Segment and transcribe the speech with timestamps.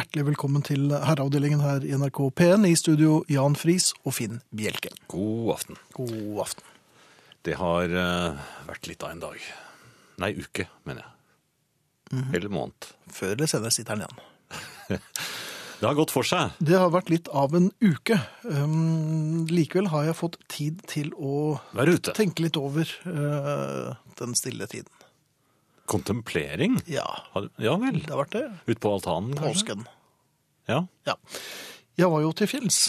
[0.00, 2.62] Hjertelig velkommen til herreavdelingen her i NRK P1.
[2.64, 4.88] I studio Jan Friis og Finn Bjelke.
[5.12, 5.76] God aften.
[5.92, 6.70] God aften.
[7.44, 9.44] Det har uh, vært litt av en dag.
[10.24, 11.12] Nei, uke, mener jeg.
[12.14, 12.32] Mhm.
[12.38, 12.88] Eller måned.
[13.12, 15.02] Før eller senere sitter han igjen.
[15.80, 16.56] Det har gått for seg.
[16.64, 18.16] Det har vært litt av en uke.
[18.44, 21.56] Um, likevel har jeg fått tid til å
[22.12, 24.99] tenke litt over uh, den stille tiden.
[25.90, 26.78] Kontemplering?
[26.90, 27.06] Ja,
[27.58, 28.00] Ja vel.
[28.04, 28.44] det har vært det.
[28.70, 29.50] Ut på altanen, kanskje?
[29.76, 29.86] Påsken.
[30.70, 30.84] Ja.
[31.08, 31.16] Ja.
[31.98, 32.82] Jeg var jo til fjells.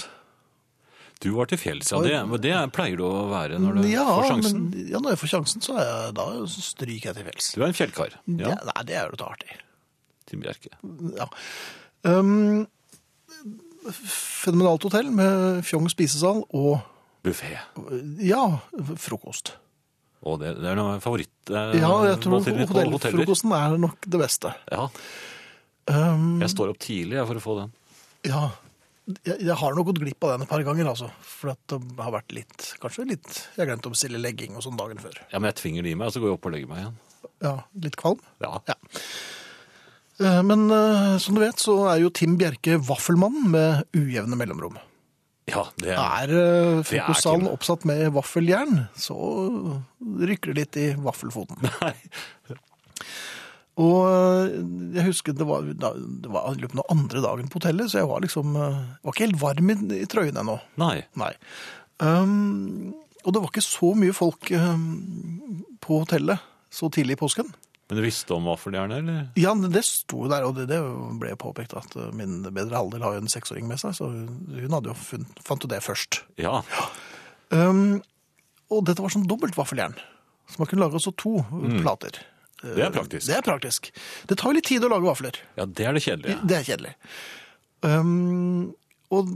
[1.21, 1.99] Du var til fjells, ja.
[2.01, 4.61] Det, det pleier du å være når du ja, får sjansen.
[4.71, 7.49] Men, ja, når jeg får sjansen, så jeg, da stryker jeg til fjells.
[7.53, 8.15] Du er en fjellkar.
[8.39, 9.57] Ja, Ja, nei, det er jo litt artig.
[10.31, 10.71] Tim Bjerke.
[11.17, 11.27] Ja.
[12.07, 12.63] Um,
[13.91, 16.79] fenomenalt hotell med fjong spisesal og
[17.21, 17.53] Buffé.
[18.25, 18.41] ja,
[18.97, 19.53] frokost.
[20.21, 21.31] Og det, det er noe favoritt...
[21.49, 22.91] eh, Ja, jeg tror måltid på hoteller.
[22.97, 24.55] hotellfrokosten er nok det beste.
[24.71, 24.87] Ja,
[25.91, 27.71] Um, jeg står opp tidlig jeg, for å få den.
[28.29, 28.41] ja,
[29.25, 31.07] jeg, jeg har nok gått glipp av den et par ganger, altså.
[31.25, 34.77] For at det har vært litt, kanskje litt Jeg glemte å bestille legging og sånn
[34.77, 35.17] dagen før.
[35.33, 36.83] Ja, men jeg tvinger det i meg, og så går jeg opp og legger meg
[36.83, 36.99] igjen.
[37.41, 38.21] Ja, Litt kvalm.
[38.45, 38.53] Ja.
[38.69, 38.77] Ja.
[40.21, 44.77] Eh, Men eh, som du vet, så er jo Tim Bjerke vaffelmannen med ujevne mellomrom.
[45.51, 46.01] Ja, det er...
[46.01, 49.17] Er eh, frokostsalen oppsatt med vaffeljern, så
[49.99, 51.61] rykker det litt i vaffelfoten.
[51.83, 51.93] Nei.
[53.81, 54.55] Og eh,
[54.97, 58.55] jeg husker det var, det var av andre dagen på hotellet, så jeg var liksom
[58.57, 60.57] eh, var ikke helt varm i, i trøyen ennå.
[60.81, 60.97] Nei.
[61.19, 61.33] Nei.
[62.01, 64.87] Um, og det var ikke så mye folk um,
[65.83, 66.41] på hotellet
[66.71, 67.51] så tidlig i påsken.
[67.91, 69.23] Men du visste om vaffeljernet, eller?
[69.35, 70.77] Ja, det sto der, og det, det
[71.19, 74.75] ble påpekt at uh, min bedre halvdel har jo en seksåring med seg, så hun
[74.77, 76.21] hadde jo funnet, fant jo det først.
[76.39, 76.61] Ja.
[77.51, 77.99] Um,
[78.71, 79.97] og dette var sånn dobbelt vaffeljern,
[80.47, 81.33] så man kunne lage også to
[81.81, 82.21] plater.
[82.61, 82.71] Mm.
[82.77, 83.27] Det er praktisk.
[83.27, 83.91] Det er praktisk.
[84.31, 85.43] Det tar jo litt tid å lage vafler.
[85.59, 86.39] Ja, det er det kjedelige.
[86.47, 86.95] Det er kjedelig.
[87.83, 88.71] Um,
[89.11, 89.35] og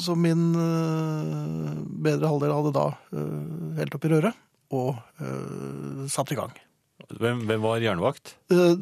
[0.00, 1.76] så min uh,
[2.08, 6.56] bedre halvdel hadde da uh, helt i røret og uh, satt i gang.
[7.10, 8.36] Hvem, hvem var jernvakt?
[8.52, 8.76] Uh,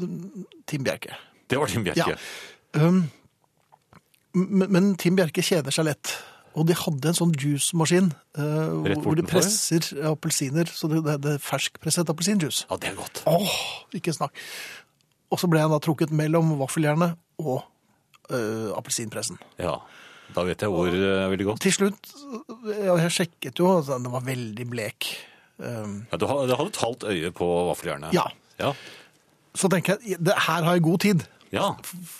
[0.70, 1.16] Tim Bjerke.
[1.50, 2.14] Det var Tim Bjerke.
[2.14, 2.82] Ja.
[2.82, 3.04] Um,
[4.34, 6.12] men, men Tim Bjerke kjeder seg lett.
[6.59, 11.42] Og de hadde en sånn juicemaskin uh, hvor de presser appelsiner, så det, det, er
[11.42, 12.66] ferskpresset appelsinjuice.
[12.66, 13.22] Ja, det er godt.
[13.30, 13.56] Åh,
[13.94, 14.34] ikke snakk.
[15.30, 17.62] Og så ble han da trukket mellom vaffeljernet og
[18.32, 19.38] uh, appelsinpressen.
[19.62, 19.76] Ja,
[20.34, 21.62] da vet jeg hvor uh, veldig godt.
[21.62, 22.10] Til slutt,
[22.66, 25.12] jeg sjekket jo, altså, den var veldig blek.
[25.60, 28.15] Um, Ja, du ha- du hadde et halvt øye på vaffeljernet.
[28.16, 28.26] Ja.
[28.60, 28.72] Ja.
[29.54, 31.22] så tenker jeg, det, her har jeg god tid.
[31.53, 31.71] ja.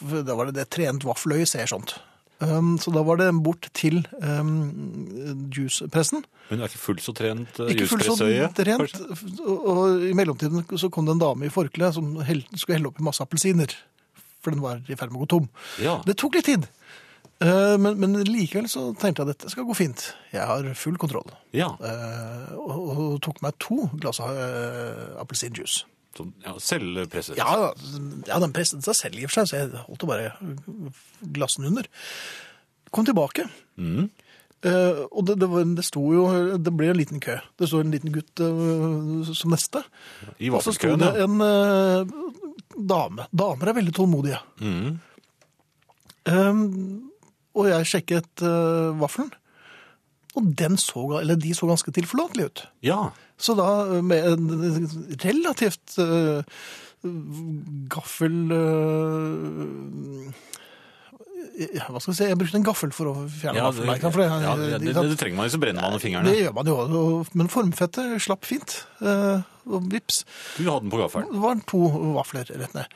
[0.01, 1.99] For Da var det det trent vaffeløye ser sånt.
[2.41, 6.23] Um, så da var det bort til um, juicepressen.
[6.49, 8.17] Men du er ikke fullt så trent uh, Ikke fullt så
[8.57, 8.95] trent,
[9.45, 12.89] Og, og i mellomtiden så kom det en dame i forkle som held, skulle helle
[12.89, 13.75] oppi masse appelsiner.
[14.41, 15.49] For den var i ferd med å gå tom.
[15.85, 15.99] Ja.
[16.09, 16.65] Det tok litt tid.
[17.41, 20.11] Uh, men, men likevel så tenkte jeg at dette skal gå fint.
[20.35, 21.31] Jeg har full kontroll.
[21.57, 21.71] Ja.
[21.81, 25.87] Eh, og, og tok meg to glass av uh, appelsinjuice.
[26.17, 27.39] Så, ja selvpresset.
[27.39, 27.71] Ja,
[28.27, 30.33] ja, den presset seg selv i og for seg, så jeg holdt jo bare
[31.39, 31.87] glassen under.
[32.91, 33.47] Kom tilbake.
[33.79, 34.11] Mm.
[34.61, 36.25] Eh, og det, det, var, det sto jo
[36.61, 37.39] Det ble en liten kø.
[37.57, 39.81] Det sto en liten gutt eh, som neste.
[40.37, 42.11] I Og så sto det en eh,
[42.77, 43.29] dame.
[43.33, 44.43] Damer er veldig tålmodige.
[44.61, 44.99] Mm.
[47.61, 49.31] Eh, og jeg sjekket uh, vaffelen,
[50.39, 52.63] og den så, eller de så ganske tilforlatelige ut.
[52.87, 53.01] Ja.
[53.41, 56.43] Så da eh, med en relativt uh,
[57.91, 60.31] gaffel uh,
[61.91, 62.27] Hva skal jeg si?
[62.31, 64.13] Jeg brukte en gaffel for å fjerne Ja, vaffelmerkene.
[64.17, 66.31] det- ja, det, det, det trenger man jo, så brenner man fingrene.
[66.31, 68.85] det gjør man jo, og- men formfettet slapp fint.
[69.01, 70.25] Uh, Og vips,
[70.57, 71.29] Du hadde den på gaffelen.
[71.31, 71.79] det var to
[72.17, 72.87] vafler rett ned.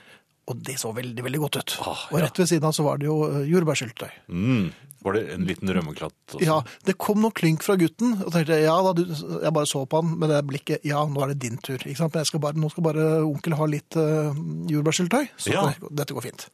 [0.50, 1.75] Og det så veldig, veldig godt ut.
[1.88, 4.11] Ah, Og rett ved siden av så var det jo eh, jordbærsyltetøy.
[4.29, 4.67] Mm.
[5.05, 6.41] Var det en liten rømmeklatt også?
[6.44, 9.82] Ja, det kom noe klynk fra gutten, og tenkte ja da, du, jeg bare så
[9.88, 12.14] på han med det blikket, ja, nå er det din tur, ikke sant?
[12.14, 14.32] Men jeg skal bare, nå skal bare onkel ha litt uh,
[14.73, 15.64] jordbærsyltetøy, så Ja.
[15.69, 16.46] det, dette går fint.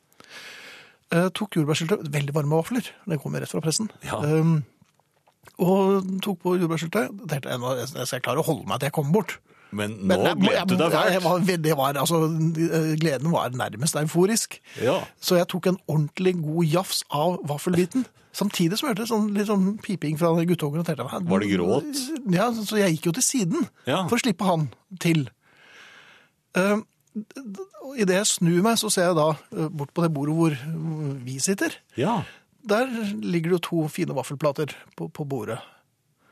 [1.14, 3.90] Uh, tok jordbærsyltetøy, veldig varme vafler, det kom rett fra pressen.
[4.06, 4.18] Ja.
[4.18, 4.60] Um,
[5.62, 9.38] og tok på jordbærsyltetøy, tenkte jeg skal klare å holde meg til jeg kommer bort.
[9.72, 13.94] Men nå Men gledet du deg jeg var, det var, altså, eh, gleden var nærmest
[14.00, 14.58] euforisk.
[14.82, 14.96] Ja.
[15.20, 18.04] Så jeg tok en ordentlig god jafs av vaffelbiten.
[18.32, 20.80] Samtidig som jeg hørte sånn, litt sånn piping fra guttungen.
[20.80, 22.00] og tenkte, "Hva- Var det gråt?
[22.34, 24.06] Ja, så jeg gikk jo til siden Ja.
[24.08, 24.70] for å slippe han
[25.00, 25.28] til.
[26.56, 26.80] Uh,
[27.96, 30.54] Idet jeg snur meg, så ser jeg da eh, bort på det bordet hvor
[31.24, 31.70] vi sitter.
[31.96, 32.22] ja.
[32.62, 32.84] Der
[33.22, 35.58] ligger det jo to fine vaffelplater på, på bordet.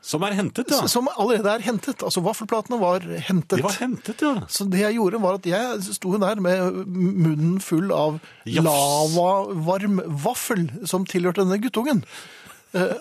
[0.01, 0.87] Som er hentet, ja.
[0.87, 2.03] som allerede er hentet.
[2.07, 3.57] Altså vaffelplatene var hentet.
[3.59, 4.45] De var hentet, ja.
[4.47, 10.69] Så det jeg gjorde var at jeg sto der med munnen full av lavavarm vaffel
[10.87, 12.03] som tilhørte denne guttungen.
[12.71, 12.95] Eh,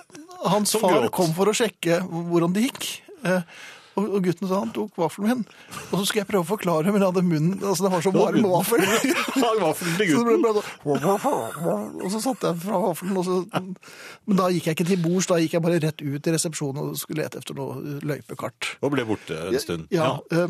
[0.51, 1.15] hans Som far gråt.
[1.15, 2.89] kom for å sjekke hvordan det gikk.
[3.23, 3.43] Eh,
[3.99, 5.45] og, og gutten sa han tok vaffelen min.
[5.91, 8.13] Og så skulle jeg prøve å forklare, men jeg hadde munnen altså det var så
[8.15, 8.85] varm vaffel.
[10.09, 10.63] Så det ble bare
[11.23, 13.37] sånn Og så satte jeg fra vaffelen, og så
[14.29, 16.81] Men da gikk jeg ikke til bords, da gikk jeg bare rett ut i resepsjonen
[16.83, 18.73] og skulle lete efter noe løypekart.
[18.85, 19.89] Og ble borte en stund.
[19.95, 20.47] Ja, ja.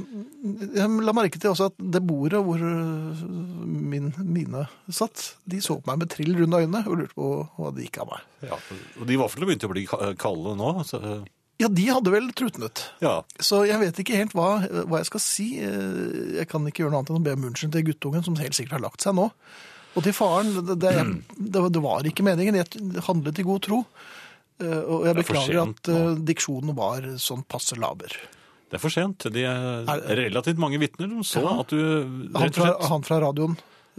[0.78, 3.22] Jeg la merke til også at det bordet hvor eh,
[3.64, 7.72] min, mine satt, de så på meg med trill runde øynene og lurte på hva
[7.74, 8.28] det gikk av meg.
[8.48, 8.58] Ja,
[9.00, 9.86] og de vaflene begynte å bli
[10.20, 10.72] kalde nå.
[10.88, 11.00] Så,
[11.58, 12.84] Ja, de hadde vel trutnet.
[13.02, 13.16] ja.
[13.43, 15.46] Så jeg vet ikke helt hva, hva jeg skal si.
[15.58, 18.37] Eh, Jeg kan ikke gjøre noe annet enn å be om unnskyld til guttungen, som
[18.38, 19.25] helt sikkert har lagt seg nå.
[19.99, 20.93] Og til faren, det, det,
[21.34, 22.60] det, det var ikke meningen.
[22.60, 23.81] Jeg handlet i god tro.
[24.62, 28.14] Eh, Og jeg Det er beklager at eh, diksjonen var sånn passe laber.
[28.69, 29.26] Det er for sent.
[29.32, 29.87] De er
[30.19, 31.78] relativt mange vitner som så at du
[32.37, 33.55] rett og slett han fra radioen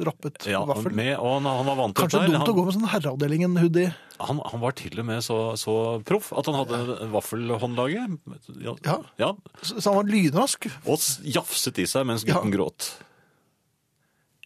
[0.07, 0.93] rappet ja, vaffel.
[0.95, 3.89] med, og han, han var vant til Kanskje dumt han, å gå med sånn herreavdelingen-hoodie.
[4.19, 5.75] Han, han, han var til og med så, så
[6.07, 8.17] proff at han hadde vaffelhåndlaget.
[8.63, 8.77] Ja.
[8.87, 8.97] Ja.
[9.21, 9.29] ja.
[9.61, 10.69] Så han var lynrask.
[10.85, 12.57] Og jafset i seg mens gutten Ja.
[12.59, 12.89] gråt.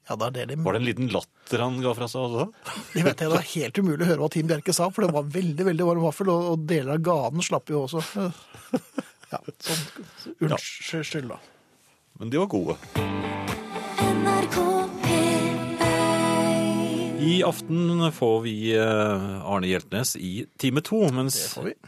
[0.09, 0.59] Ja, det er det de...
[0.65, 2.49] Var det en liten latter han ga fra seg også?
[2.91, 5.13] Det vet jeg, det er helt umulig å høre hva Team Bjerke sa, for det
[5.15, 8.03] var veldig veldig varm vaffel, og, og deler av ganen slapp jo også.
[9.33, 11.39] Ja, sånn, Unnskyld, da.
[12.21, 12.75] Men de var gode.
[14.03, 14.72] NRK P1
[17.23, 21.37] I aften får vi eh, Arne Hjeltnes i time to, mens.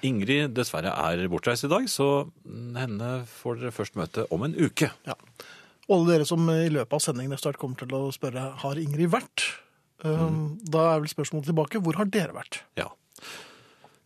[0.06, 2.08] Ingrid dessverre er bortreist i dag, så
[2.78, 4.90] henne får dere først møte om en uke.
[5.08, 5.18] Ja.
[5.90, 9.12] Og alle dere som i løpet av sendingen snart kommer til å spørre har Ingrid
[9.12, 9.44] vært,
[10.06, 10.40] mm.
[10.72, 12.62] da er vel spørsmålet tilbake hvor har dere vært?
[12.80, 12.88] Ja.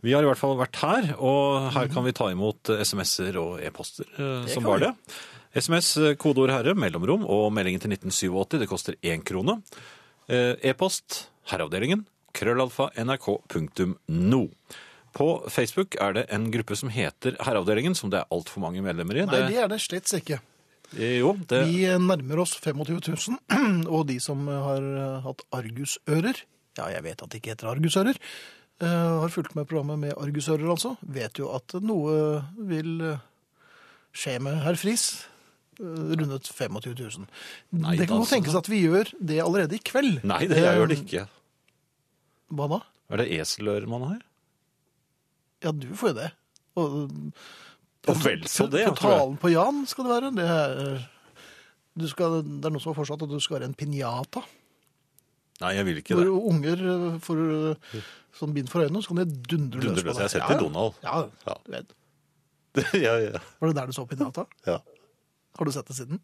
[0.02, 3.62] Vi har i hvert fall vært her, og her kan vi ta imot SMS-er og
[3.62, 4.92] e-poster eh, som var det.
[5.54, 8.60] SMS, kodeord herre, mellomrom og meldingen til 1987.
[8.64, 9.60] Det koster én krone.
[10.30, 12.06] Eh, E-post herreavdelingen
[12.38, 14.42] krøllalfa nrk.no.
[15.18, 19.18] På Facebook er det en gruppe som heter Herreavdelingen, som det er altfor mange medlemmer
[19.18, 19.26] i.
[19.26, 20.38] Nei, Det, er det slett ikke.
[20.94, 23.40] eh, jo, det, Vi nærmer oss 25 000,
[23.96, 26.44] og de som har eh, hatt argusører,
[26.78, 28.22] ja, jeg vet at det ikke heter argusører,
[28.86, 28.86] eh,
[29.26, 33.26] har fulgt med programmet med argusører altså, vet jo at noe vil eh,
[34.14, 35.39] skje med herr Friis, eh,
[35.80, 37.28] rundet 25 000.
[37.72, 40.20] Nei, det kan godt tenkes at vi gjør det allerede i kveld.
[40.28, 41.24] nei, det jeg gjør det Eh, ikke.
[42.52, 42.80] Hva da?
[43.14, 44.20] Er det eselører man har?
[45.64, 46.30] Ja, du får jo det.
[46.80, 47.10] Og,
[48.08, 49.20] Og vel så det, På tror jeg.
[49.20, 50.32] talen på Jan skal det være.
[50.38, 51.02] Det er,
[52.00, 54.44] du skal, det er noe som har fortsatt at du skal være en pinjata.
[55.60, 56.36] Nei, jeg vil ikke Hvor det.
[56.54, 58.04] unger eh, får eh,
[58.40, 60.16] sånn bind for øynene, så kan de dundre løs på deg.
[60.16, 61.02] Jeg har sett Ja, det i Donald.
[61.04, 61.18] Ja,
[61.50, 61.58] Ja.
[61.76, 61.96] vet.
[63.06, 63.42] ja, ja.
[63.60, 64.46] Var det der du så pinjata?
[64.68, 64.78] ja.
[65.58, 66.18] Har du sett det siden?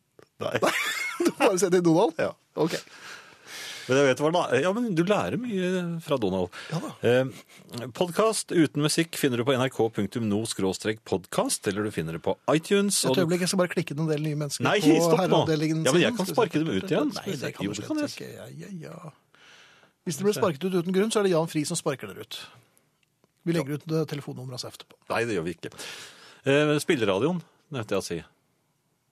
[0.43, 0.57] Nei.
[1.15, 2.11] Du har bare sett det i Donald?
[2.19, 2.33] Ja.
[2.59, 2.73] Ok.
[3.85, 4.41] Men jeg vet hva.
[4.57, 5.67] Ja, men du lærer mye
[6.03, 6.49] fra Donald.
[6.73, 6.89] Ja da.
[7.05, 7.25] Eh,
[7.95, 13.03] podcast uten musikk finner du på nrk.no-podkast, eller du finner det på iTunes.
[13.05, 16.01] Et øyeblikk, jeg skal bare klikke en del nye mennesker Nei, på herreavdelingen Ja, men
[16.03, 17.09] jeg kan sparke dem ut igjen.
[17.13, 18.29] Nei, det kan du slett ikke.
[18.33, 18.97] Ja, ja, ja.
[20.05, 22.21] Hvis dere blir sparket ut uten grunn, så er det Jan Friis som sparker dere
[22.25, 22.35] ut.
[23.45, 24.97] Vi legger ut eh, telefonnummeret hans etterpå.
[25.13, 25.71] Nei, det gjør vi ikke.
[26.49, 27.39] Eh, spilleradioen
[27.73, 28.17] nevnte jeg å si.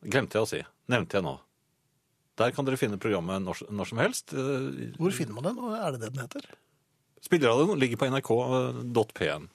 [0.03, 0.61] Glemte jeg å si.
[0.91, 1.37] Nevnte jeg nå.
[2.41, 4.33] Der kan dere finne programmet når, når som helst.
[4.33, 5.59] Eh, Hvor finner man den?
[5.61, 6.47] og Er det det den heter?
[7.23, 9.45] Spilleradioen ligger på nrk.pn.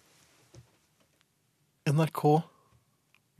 [1.89, 2.23] NRK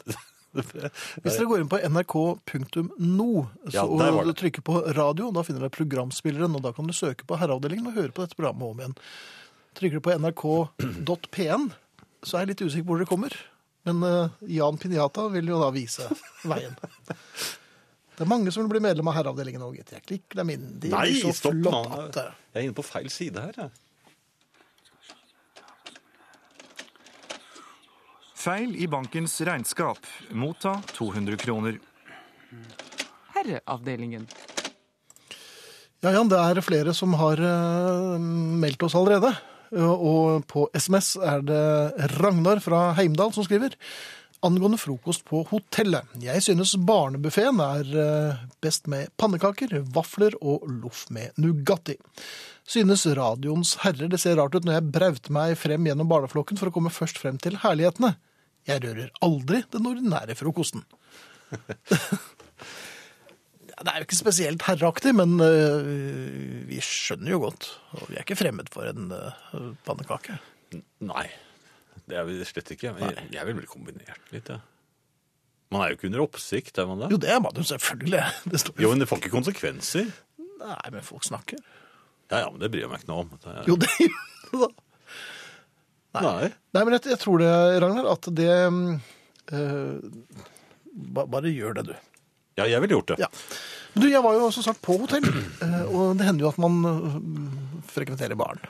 [0.59, 3.29] Hvis dere går inn på nrk.no
[3.75, 7.37] Ja, og trykker på radio, da finner dere programspilleren, og da kan du søke på
[7.39, 8.97] Herreavdelingen og høre på dette programmet om igjen.
[9.79, 11.69] Trykker du på nrk.pn,
[12.25, 13.37] så er jeg litt usikker på hvor dere kommer.
[13.89, 16.09] Men eh, Jan Pinjata vil jo da vise
[16.49, 16.77] veien.
[18.19, 19.93] Det er mange som vil bli medlem av Herreavdelingen òg, gitt.
[19.95, 20.65] Jeg klikker dem inn.
[20.83, 21.83] De Nei, så stopp nå.
[22.17, 23.61] Jeg er inne på feil side her.
[23.63, 23.71] Jeg.
[28.39, 30.03] Feil i bankens regnskap.
[30.35, 31.79] Motta 200 kroner.
[33.37, 34.27] Herreavdelingen.
[36.03, 38.19] Ja, Jan, det er flere som har eh,
[38.63, 39.33] meldt oss allerede.
[39.77, 41.65] Og på SMS er det
[42.17, 43.77] Ragnar fra Heimdal som skriver
[44.45, 46.07] angående frokost på hotellet.
[46.23, 51.99] Jeg synes barnebuffeen er eh, best med pannekaker, vafler og loff med Nugatti.
[52.69, 56.71] Synes radioens herrer det ser rart ut når jeg brauter meg frem gjennom barneflokken for
[56.71, 58.15] å komme først frem til herlighetene.
[58.69, 60.85] Jeg rører aldri den ordinære frokosten.
[63.79, 67.69] Det er jo ikke spesielt herreaktig, men øh, vi skjønner jo godt.
[67.95, 70.39] Og vi er ikke fremmed for en øh, pannekake.
[71.07, 71.29] Nei.
[72.09, 72.91] Det er vi slett ikke.
[72.99, 74.59] Jeg, jeg vil vel kombinert litt, ja.
[75.69, 77.11] Man er jo ikke under oppsikt, er man det?
[77.13, 78.23] Jo, det er man jo selvfølgelig.
[78.53, 80.11] Det står Jo, men det får ikke konsekvenser.
[80.59, 81.61] Nei, men folk snakker.
[82.33, 83.35] Ja, ja, men det bryr jeg meg ikke noe om.
[83.37, 83.63] Det er...
[83.69, 84.15] Jo, det gjør
[84.49, 84.71] det da.
[86.19, 86.49] Nei.
[86.75, 87.53] Nei, men jeg, jeg tror det,
[87.85, 88.53] Ragnar, at det
[91.15, 92.08] ba, Bare gjør det, du.
[92.59, 93.19] Ja, jeg ville gjort det.
[93.23, 93.31] Ja.
[93.95, 96.59] Men du, jeg var jo som sagt på hotell, eh, og det hender jo at
[96.61, 97.17] man eh,
[97.95, 98.61] frekventerer baren.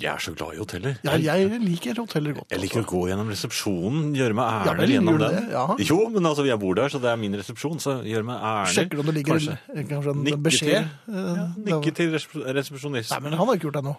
[0.00, 0.94] Jeg er så glad i hoteller.
[1.04, 2.48] Ja, jeg liker hoteller godt.
[2.50, 2.94] Jeg liker å altså.
[2.96, 5.34] gå gjennom resepsjonen, gjøre meg Ja, vel, gjennom gjør du den.
[5.36, 5.52] det?
[5.52, 5.64] Ja.
[5.92, 8.72] Jo, men altså, jeg bor der, så det er min resepsjon, så gjør meg ærlig.
[8.78, 9.84] Sjekker du om det ligger Kanskje.
[9.92, 10.88] kanskje en Nikke beskjed?
[10.88, 11.20] til.
[11.20, 13.14] eh, Ja, nikke til resep- resepsjonisten.
[13.14, 13.94] Nei, men han har ikke gjort det ennå.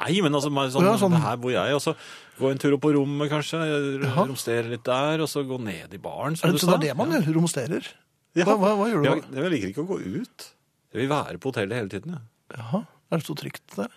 [0.00, 1.94] Nei, men altså, meg sånn, Ja, sånn- her bor jeg, og så
[2.40, 3.60] gå en tur opp på rommet, kanskje,
[4.02, 4.24] Jaha.
[4.26, 6.72] romstere litt der, og så gå ned i baren, som du det, sa.
[6.80, 7.34] det er det man gjør?
[7.36, 7.92] Romsterer?
[8.36, 8.44] Ja.
[8.44, 9.40] Hva, hva, hva gjør du Jeg, da?
[9.42, 10.46] jeg liker ikke å gå ut.
[10.92, 12.20] Jeg vil være på hotellet hele tiden, ja.
[12.58, 13.90] Jaha, er det så trygt der?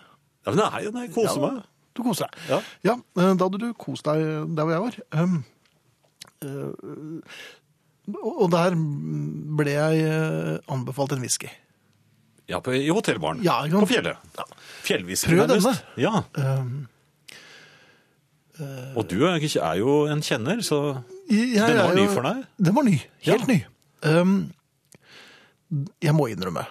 [0.46, 1.64] Ja, men nei, jo koser Ja, meg.
[1.98, 2.44] Du koser deg.
[2.50, 2.60] Ja.
[2.88, 4.22] Ja, eh, da hadde du kost deg
[4.56, 4.96] der hvor jeg var.
[5.20, 5.44] Um,
[6.42, 7.34] eh,
[8.24, 8.78] og der
[9.60, 11.50] ble jeg eh, anbefalt en whisky.
[12.50, 13.44] Ja, på, i hotellbaren.
[13.46, 13.86] Ja, ikke sant?
[13.86, 14.32] på fjellet.
[14.40, 14.46] Ja.
[14.88, 15.84] Fjellhvisker, Prøv nærmest.
[16.02, 16.88] Ja, Um,
[19.00, 22.42] og du er, ikke- er jo en kjenner, så jeg, den var ny for deg.
[22.60, 22.98] Den var ny.
[23.24, 23.54] Helt Ja.
[23.54, 23.60] ny.
[24.06, 24.52] Um,
[26.02, 26.64] jeg må innrømme,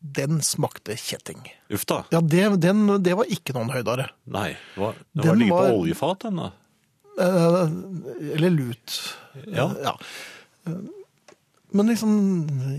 [0.00, 1.40] den smakte kjetting.
[1.74, 2.02] Uff da.
[2.14, 4.08] Ja, det, den, det var ikke noen høydare.
[4.30, 6.50] Nei, det var, det Den var ligget var- på oljefat, den da.
[7.18, 7.72] Eh,
[8.36, 8.98] eller lut.
[9.50, 9.64] Ja.
[9.82, 9.96] ja.
[11.74, 12.12] Men liksom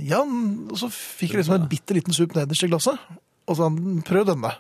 [0.08, 3.02] Ja, og så fikk jeg liksom en bitte liten sup nederst i glasset.
[3.50, 4.54] Og så han prøv denne.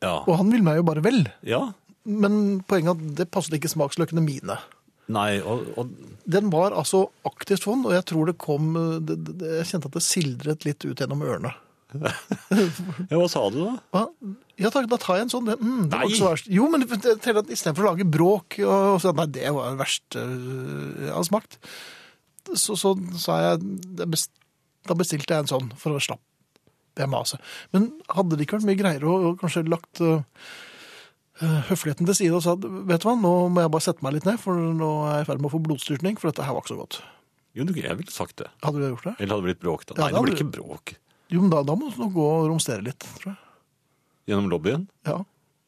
[0.00, 0.14] Ja.
[0.24, 1.26] Og han ville meg jo bare vel.
[1.44, 1.66] ja.
[2.08, 4.54] Men poenget er at det passet ikke smaksløkene mine.
[5.10, 5.90] Nei, og, og
[6.30, 8.72] Den var altså aktivt vond, og jeg tror det kom
[9.06, 11.52] det, det, Jeg kjente at det sildret litt ut gjennom ørene.
[13.10, 13.72] ja, hva sa du da?
[13.90, 14.04] Hva?
[14.60, 15.48] Ja takk, da tar jeg en sånn.
[15.48, 16.50] Det, mm, det var ikke så verst.
[16.52, 21.06] Jo, men istedenfor å lage bråk og, og så, Nei, det var det verste øh,
[21.06, 21.58] jeg har smakt.
[22.54, 23.62] Så, så sa jeg
[23.98, 24.32] det best,
[24.88, 26.26] Da bestilte jeg en sånn for å slappe
[26.98, 27.40] jeg maset.
[27.72, 30.20] Men hadde det ikke vært mye greiere å kanskje lagt øh,
[31.40, 34.26] høfligheten til side og sa vet du hva, nå må jeg bare sette meg litt
[34.28, 36.64] ned, for nå er jeg i ferd med å få blodstyrtning, for dette her var
[36.64, 37.00] ikke så godt.
[37.56, 38.50] Jo, jeg ville sagt det.
[38.62, 39.14] Hadde du gjort det?
[39.18, 39.96] Eller hadde det blitt bråk da?
[39.96, 40.92] Ja, Nei, det blir ikke bråk.
[41.30, 43.40] Jo, men da, da må du nok gå og romstere litt, tror jeg.
[44.30, 44.84] Gjennom lobbyen?
[45.08, 45.16] Ja.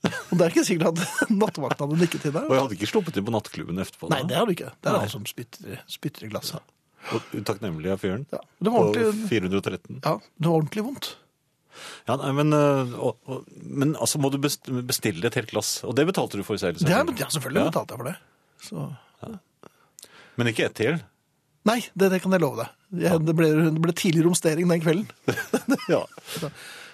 [0.02, 2.46] Og det er ikke sikkert at nattevakten hadde nikket til deg.
[2.46, 4.10] Og jeg hadde ikke sluppet inn på nattklubben etterpå.
[4.10, 4.16] da.
[4.18, 4.70] Nei, det hadde du ikke.
[4.78, 5.02] Det er Nei.
[5.06, 6.72] han som spytter, i glasset.
[7.14, 8.24] Og utakknemlig av fyren.
[8.30, 8.38] Ja.
[8.62, 10.00] Det var På 413.
[10.04, 11.08] ja, det var ordentlig vondt.
[12.08, 15.78] Ja, nei, men, øh, og, og, men altså må du bestille et helt glass.
[15.88, 16.78] Og det betalte du for selv?
[16.82, 17.70] Det er, ja, selvfølgelig Ja.
[17.70, 18.18] betalte jeg for det.
[18.62, 18.90] Så.
[20.40, 21.00] Men ikke ett til?
[21.68, 22.70] Nei, det, det kan jeg love deg.
[23.04, 25.10] Jeg, det, ble, det ble tidlig romstering den kvelden.
[25.92, 26.02] Ja.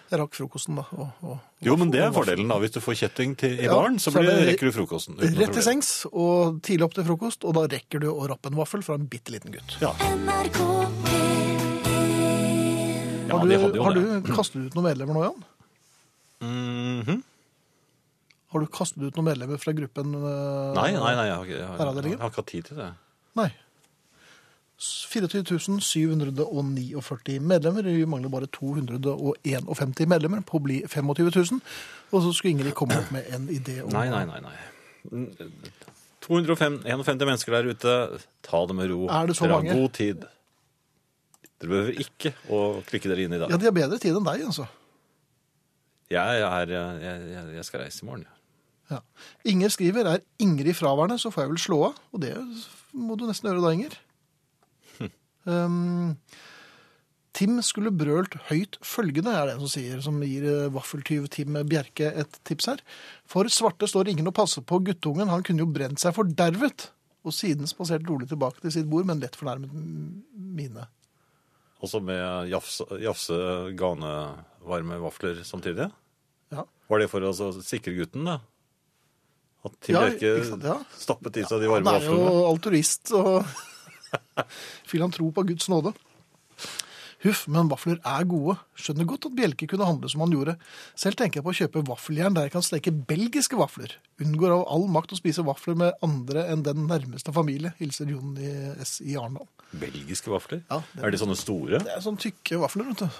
[0.08, 0.86] Jeg rakk frokosten da.
[0.96, 2.56] Og, og, Jo, men det er fordelen da.
[2.62, 5.18] Hvis du får kjetting til, i Ja, baren, så, så blir, det rekker du frokosten.
[5.20, 8.56] Rett til sengs og tidlig opp til frokost, og da rekker du å rappe en
[8.56, 9.76] vaffel fra en bitte liten gutt.
[9.84, 9.92] Ja.
[10.16, 10.62] NRK
[11.10, 11.47] P1
[13.28, 15.46] Ja, har du, har du kastet ut noen medlemmer nå, Jan?
[16.48, 17.22] Mhm.
[18.48, 20.14] Har du kastet ut noen medlemmer fra gruppen?
[20.16, 22.86] øh, Nei, nei, nei, jeg har, jeg, har, jeg, har ikke hatt tid til det.
[23.36, 23.50] Nei.
[24.78, 27.82] 24 749 medlemmer.
[27.82, 31.60] Vi mangler bare 251 medlemmer på å bli 25 000.
[32.14, 34.40] Og så skulle Ingrid komme opp med en idé om Nei, nei, nei.
[34.44, 34.56] nei.
[35.10, 35.28] Mm,
[36.22, 37.96] 251 mennesker der ute.
[38.46, 39.08] Ta det med ro.
[39.10, 39.74] Er det så Dere mange?
[39.74, 40.24] har god tid.
[41.58, 43.50] Dere behøver ikke å klikke dere inn i dag.
[43.50, 44.68] Ja, de har bedre tid enn deg, altså.
[46.08, 48.28] Jeg, er, jeg, jeg, jeg skal reise i morgen.
[48.88, 49.02] Ja.
[49.48, 51.98] Inger skriver er Ingrid fraværende, så får jeg vel slå av.
[52.14, 52.34] Og det
[52.96, 53.98] må du nesten gjøre da, Inger.
[55.48, 56.16] Um,
[57.38, 61.56] Tim skulle brølt høyt følgende, er det en som sier, som gir eh, vaffeltyv Tim
[61.70, 62.82] Bjerke et tips her.
[63.30, 66.88] For svarte står ingen og passer på guttungen, han kunne jo brent seg fordervet.
[67.24, 69.72] Og siden spasert rolig tilbake til sitt bord, men lett fornærmet
[70.58, 70.88] mine.
[71.84, 73.38] Også med jafse, jafse
[73.78, 74.12] gane
[74.66, 75.88] varme vafler samtidig.
[76.50, 76.64] Ja.
[76.90, 78.40] Var det for å altså, sikre gutten, da?
[79.66, 80.32] At Tim Bjerke
[80.64, 80.76] ja.
[80.94, 82.02] stappet i seg de varme vaflene?
[82.02, 82.50] Han er jo vaflene?
[82.52, 83.42] altruist og
[84.90, 85.94] filantrop av Guds nåde.
[87.24, 88.54] Huff, men vafler er gode.
[88.78, 90.54] Skjønner godt at Bjelke kunne handle som han gjorde.
[90.94, 93.96] Selv tenker jeg på å kjøpe vaffeljern der jeg kan steke belgiske vafler.
[94.22, 97.72] Unngår av all makt å spise vafler med andre enn den nærmeste familie.
[97.80, 98.52] Hilser Jon i
[98.84, 99.48] S i Arendal.
[99.74, 100.62] Belgiske vafler?
[100.70, 101.78] Ja, det- Er de sånne store?
[101.82, 103.10] Det er sånne tykke vafler, vet du.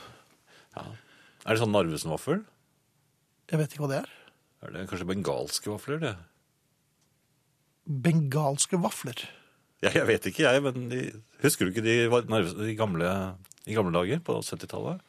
[0.79, 2.45] Er det sånn Narvesen-vaffel?
[3.51, 4.09] Jeg vet ikke hva det er.
[4.63, 6.17] Er det kanskje bengalske vafler, det?
[7.89, 9.23] Bengalske vafler.
[9.83, 10.99] Ja, jeg vet ikke, jeg, men de,
[11.43, 13.11] husker du ikke de, de gamle,
[13.69, 15.01] i gamle dager på 70-tallet?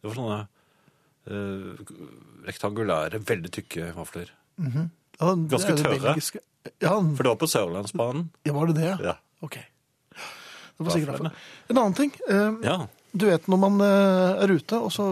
[0.00, 0.38] Det var sånne
[1.30, 1.96] eh,
[2.48, 4.30] rektangulære, veldig tykke vafler.
[4.60, 6.00] Ja, Ganske er jo det tørre.
[6.14, 6.44] belgiske-
[6.82, 8.26] Ja, For det var på Sørlandsbanen.
[8.44, 8.90] ja, var det det?
[9.04, 9.14] Ja.
[9.42, 9.56] Ok.
[9.60, 11.32] Det var sikkert derfor.
[11.70, 12.12] En annen ting.
[12.28, 12.78] eh, ja.
[13.16, 15.06] Du vet når man eh, er ute, og så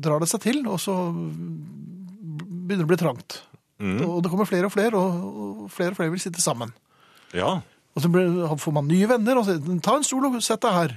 [0.00, 3.42] drar det seg til, og så begynner det å bli trangt.
[3.82, 4.00] Mm.
[4.06, 6.72] Og det kommer flere og flere, og og flere og flere vil sitte sammen.
[7.34, 7.60] Ja.
[7.96, 10.72] Og så blir, får man nye venner, og så ta en stol og sett deg
[10.76, 10.94] her.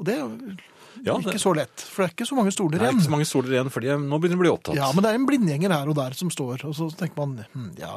[0.00, 0.56] Og det er jo
[1.04, 3.12] Ja, ikke så lett, for det er ikke så mange stoler Det er ikke så
[3.12, 4.78] mange stoler igjen, fordi nå begynner det å bli opptatt.
[4.78, 7.44] Ja, men det er en blindgjenger her og der som står, og så tenker man,
[7.52, 7.94] hm, ja,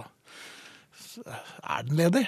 [1.24, 2.24] er den ledig?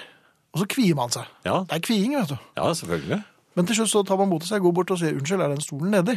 [0.54, 1.28] Og så kvier man seg.
[1.44, 1.60] Ja.
[1.68, 2.36] Det er kviing, vet du.
[2.56, 3.20] Ja, selvfølgelig.
[3.56, 5.52] Men til slutt så tar man mot til seg, går bort og sier, unnskyld, er
[5.54, 6.16] den stolen ledig?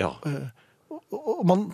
[0.00, 0.12] Ja.
[0.92, 1.66] Og, og man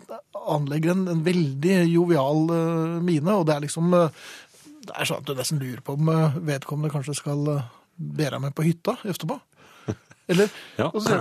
[0.55, 4.25] anlegger en, en veldig jovial uh, mine, og det er liksom, uh,
[4.83, 6.11] det er sånn at du nesten lurer på om
[6.47, 9.39] vedkommende kanskje skal uh, deg med på hytta etterpå.
[10.31, 10.49] Eller,
[10.79, 10.87] Ja.
[10.95, 11.19] og, så,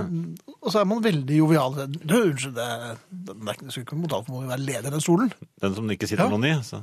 [0.62, 1.74] og så er man veldig jovial.
[1.90, 2.68] Du, unnskyld, det,
[3.10, 5.32] den er ikke, skulle ikke noe må jo være ledig den stolen.
[5.62, 6.30] Den som det ikke sitter Ja.
[6.30, 6.54] noen i.
[6.64, 6.82] Så.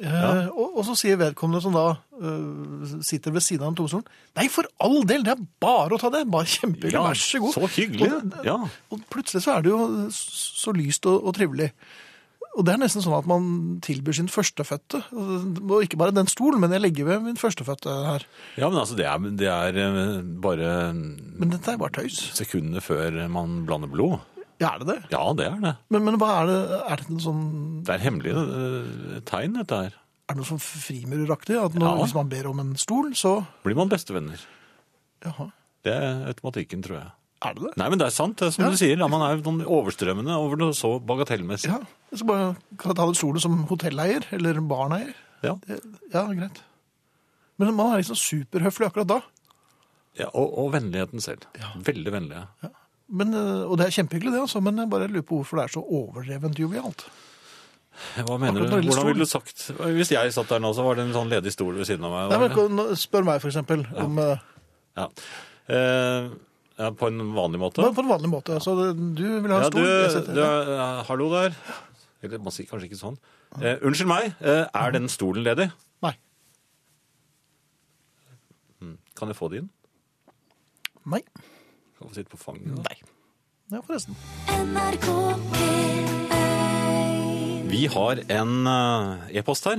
[0.00, 4.06] Eh, og, og så sier vedkommende som da uh, sitter ved siden av den tomstolen
[4.38, 7.40] nei, for all del, det er bare å ta det, bare kjempehyggelig, Ja, vær så
[7.42, 7.52] god.
[7.58, 8.54] så hyggelig, Og, ja.
[8.94, 9.80] og plutselig så er det jo
[10.14, 11.68] så lyst og, og trivelig.
[12.58, 13.44] Og det er nesten sånn at man
[13.86, 18.24] tilbyr sin førstefødte, og ikke bare den stolen, men jeg legger ved min førstefødte her.
[18.58, 22.18] Ja, men altså, det er, det er eh, bare Men dette er bare tøys.
[22.34, 24.18] Sekundene før man blander blod.
[24.60, 24.98] Ja, er det det?
[25.14, 25.74] Ja, det er det.
[25.94, 26.58] Men, men hva er det?
[26.90, 27.44] Er det noe sånn,
[27.86, 29.94] Det er hemmelige uh, tegn, dette her.
[30.28, 31.56] er det noe sånn frimureraktig?
[31.56, 32.02] At når, Ja.
[32.02, 34.42] hvis man ber om en stol, så Blir man bestevenner.
[35.24, 35.48] Jaha.
[35.86, 37.08] Det er automatikken, tror jeg.
[37.42, 37.72] Er det det?
[37.80, 38.70] Nei, men det er sant, det er som Ja.
[38.70, 38.96] du sier.
[39.08, 41.70] Man er jo overstrømmende over noe så bagatellmessig.
[41.72, 41.78] Ja.
[42.12, 45.14] Jeg skal bare kan jeg ta det stolen som hotelleier, eller barneier.
[45.42, 45.54] Ja.
[45.66, 45.80] Det-
[46.12, 46.60] Ja, greit.
[47.58, 49.20] Men man er liksom superhøflig akkurat da.
[50.18, 51.46] Ja, og, og vennligheten selv.
[51.58, 51.72] Ja.
[51.76, 52.46] Veldig vennlige.
[53.08, 55.64] Men, eh, og det er kjempehyggelig det, altså, men jeg bare lurer på hvorfor det
[55.64, 57.04] er så overdrevent jovialt.
[58.16, 58.60] Hva mener Akkurat du?
[58.60, 59.56] når det gjelder Hvordan ville du sagt
[59.98, 62.12] Hvis jeg satt der nå, så var det en sånn ledig stol ved siden av
[62.14, 62.30] meg.
[62.30, 62.98] Nei, var men, det?
[62.98, 64.38] spør meg for eksempel om eh,
[64.96, 65.08] Ja.
[65.68, 66.28] Eh,
[66.80, 67.84] ja, på en vanlig måte?
[67.94, 68.50] På en vanlig måte.
[68.56, 69.76] Altså, du vil ha en Ja, du,
[70.14, 70.34] stol?
[70.34, 71.50] du ja, hallo der.
[72.24, 73.18] Eller man sier kanskje ikke sånn.
[73.60, 75.68] Eh, unnskyld meg, eh, er den stolen ledig?
[76.04, 76.14] Nei.
[79.20, 79.66] Kan jeg få din?
[81.04, 81.20] Nei.
[81.98, 82.72] Kan få sitte på fanget?
[82.76, 82.82] da?
[82.88, 82.96] Nei.
[83.70, 84.14] Ja, forresten.
[84.48, 85.06] NRK
[85.54, 89.78] P1 Vi har en eh, e-post her.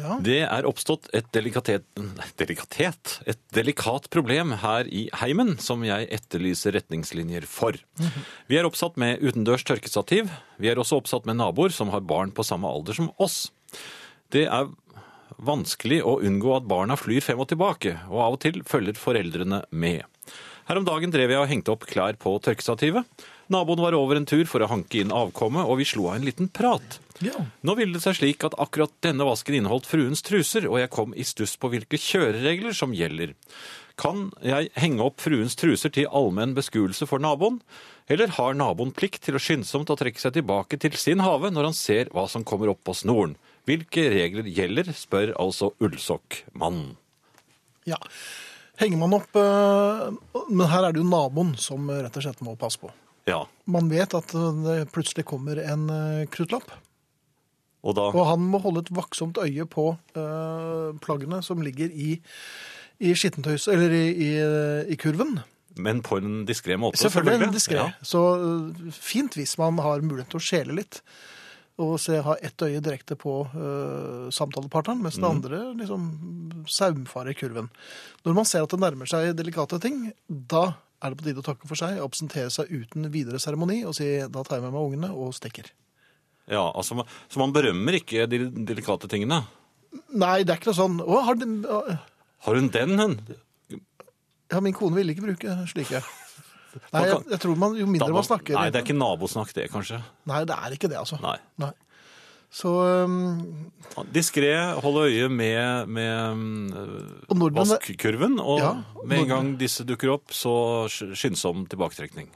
[0.00, 0.16] Ja.
[0.22, 1.86] Det er oppstått et delikatet,
[2.40, 7.78] delikatet, et delikat problem her i heimen som jeg etterlyser retningslinjer for.
[8.50, 10.30] Vi er oppsatt med utendørs tørkestativ.
[10.58, 13.48] Vi er også oppsatt med naboer som har barn på samme alder som oss.
[14.34, 14.70] Det er
[15.40, 19.64] vanskelig å unngå at barna flyr frem og tilbake, og av og til følger foreldrene
[19.70, 20.04] med.
[20.68, 23.06] Her om dagen drev jeg og hengte opp klær på tørkestativet.
[23.50, 26.26] Naboen var over en tur for å hanke inn avkommet, og vi slo av en
[26.28, 27.00] liten prat.
[27.18, 27.34] ja.
[27.66, 31.16] Nå ville det seg slik at akkurat denne vasken inneholdt fruens truser, og jeg kom
[31.18, 33.34] i stuss på hvilke kjøreregler som gjelder.
[34.00, 37.58] Kan jeg henge opp fruens truser til allmenn beskuelse for naboen,
[38.10, 41.72] eller har naboen plikt til å skyndsomt å trekke seg tilbake til sin have når
[41.72, 43.34] han ser hva som kommer opp på snoren?
[43.68, 46.94] Hvilke regler gjelder, spør altså Ullsokkmannen.
[47.90, 47.98] ja.
[48.80, 50.06] Henger man opp eh,
[50.48, 52.88] Men her er det jo naboen som rett og slett må passe på.
[53.30, 56.72] Ja, Man vet at eh, det plutselig kommer en eh, kruttlapp,
[57.80, 62.18] og da og han må holde et vaktsomt øye på uh, plaggene som ligger i,
[63.00, 64.30] i skittentøys, eller i, i,
[64.92, 65.38] i kurven.
[65.80, 67.78] Men på en diskré måte, Selvfølgelig en diskré.
[67.78, 67.90] Ja.
[68.02, 71.00] Så øh, fint hvis man har mulighet til å skjele litt.
[71.80, 76.10] Og se, ha ett øye direkte på uh, samtalepartneren, mens det andre liksom
[76.68, 77.70] saumfarer i kurven.
[78.26, 81.46] Når man ser at det nærmer seg delikate ting, da er det på tide å
[81.46, 84.82] takke for seg, absentere seg uten videre seremoni og si da tar jeg med meg
[84.88, 85.70] ungene og stikker.
[86.50, 89.42] ja, altså, Så man berømmer ikke de delikate tingene?
[90.14, 91.80] Nei, det er ikke noe sånn Å, har den å,
[92.46, 93.16] Har hun den, hun?
[94.50, 96.00] Ja, min kone ville ikke bruke slike.
[96.94, 99.50] Nei, jeg, jeg tror man, jo mindre må- man snakker Nei, det er ikke nabosnakk
[99.56, 99.98] det, kanskje.
[100.30, 101.18] Nei, det er ikke det, altså.
[101.22, 101.36] Nei.
[101.58, 101.72] Nei.
[102.50, 103.70] Så øhm,
[104.10, 104.50] Diskré,
[104.82, 108.72] holde øye med, med mm, Og vaskkurven, og Ja,
[109.06, 112.26] med en gang disse dukker opp, så skyndsom tilbaketrekning.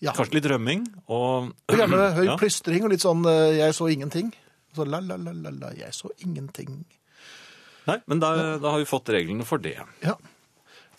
[0.00, 0.12] ja.
[0.16, 2.36] Kanskje litt rømming, og gjerne høy Ja.
[2.40, 4.32] plystring og litt sånn eh, 'jeg så ingenting'.
[4.76, 6.84] Så la, la, la, la, la, jeg så ingenting.
[7.88, 9.78] Nei, men da, da har vi fått reglene for det.
[10.04, 10.14] Ja.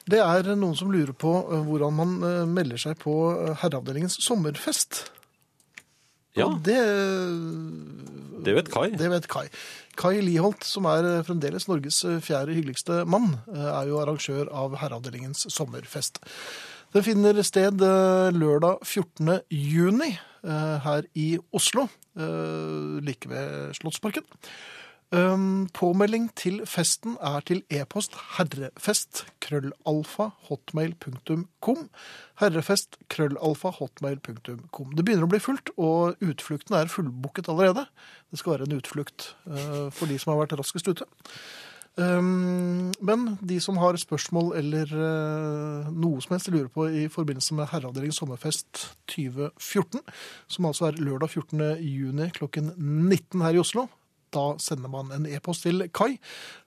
[0.10, 3.13] Det er noen som lurer på eh, hvordan man eh, melder seg på
[3.62, 5.12] Herreavdelingens sommerfest.
[6.38, 6.78] Ja, Og det,
[8.46, 8.89] det vet Kai.
[8.94, 9.48] det vet Kai.
[10.00, 14.52] Kai Liholt, som er eh, fremdeles Norges eh, fjerde hyggeligste mann, eh, er jo arrangør
[14.56, 16.22] av Herreavdelingens sommerfest.
[16.94, 17.84] Den finner sted
[18.34, 19.44] lørdag 14.
[19.54, 21.84] juni her i Oslo,
[23.06, 24.26] like ved Slottsparken.
[25.10, 31.88] Um, påmelding til festen er til e-post herrefest krøllalfa hotmail.com.
[32.38, 34.91] Herrefest krøllalfa hotmail.com.
[34.93, 37.88] Det begynner å bli fullt, og utflukten er fullbooket allerede.
[38.30, 41.10] Det skal være en utflukt uh, for de som har vært raskest ute.
[41.98, 47.08] Um, men de som har spørsmål eller uh, noe som helst de lurer på i
[47.12, 50.06] forbindelse med Herreavdelingen sommerfest 2014,
[50.48, 51.82] som altså er lørdag 14.
[51.82, 53.89] juni klokken 19 her i Oslo,
[54.36, 56.18] da sender man en e-post til Kai.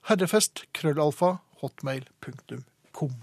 [0.09, 3.13] Herrefest krøllalfa hotmail.com.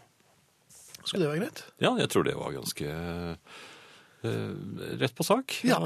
[1.04, 1.64] Skulle det være greit?
[1.80, 4.54] Ja, jeg tror det var ganske eh,
[5.00, 5.60] rett på sak.
[5.66, 5.80] Ja.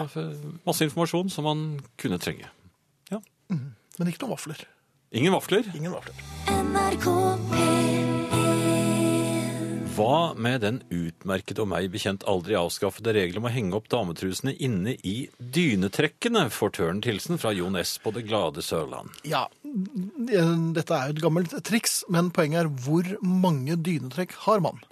[0.67, 1.67] Masse informasjon som man
[2.01, 2.51] kunne trenge.
[3.99, 4.64] Men ikke noen vafler.
[5.14, 5.69] Ingen vafler.
[5.75, 6.14] Ingen vafler.
[6.51, 7.07] NRK
[7.53, 7.93] P1
[9.94, 14.54] Hva med den utmerkede og meg bekjent aldri avskaffede regel om å henge opp dametrusene
[14.59, 17.92] inne i dynetrekkene, får tørnet hilsen fra Jon S.
[18.02, 19.12] på det glade Sørland.
[19.28, 24.83] Ja, dette er jo et gammelt triks, men poenget er hvor mange dynetrekk har man?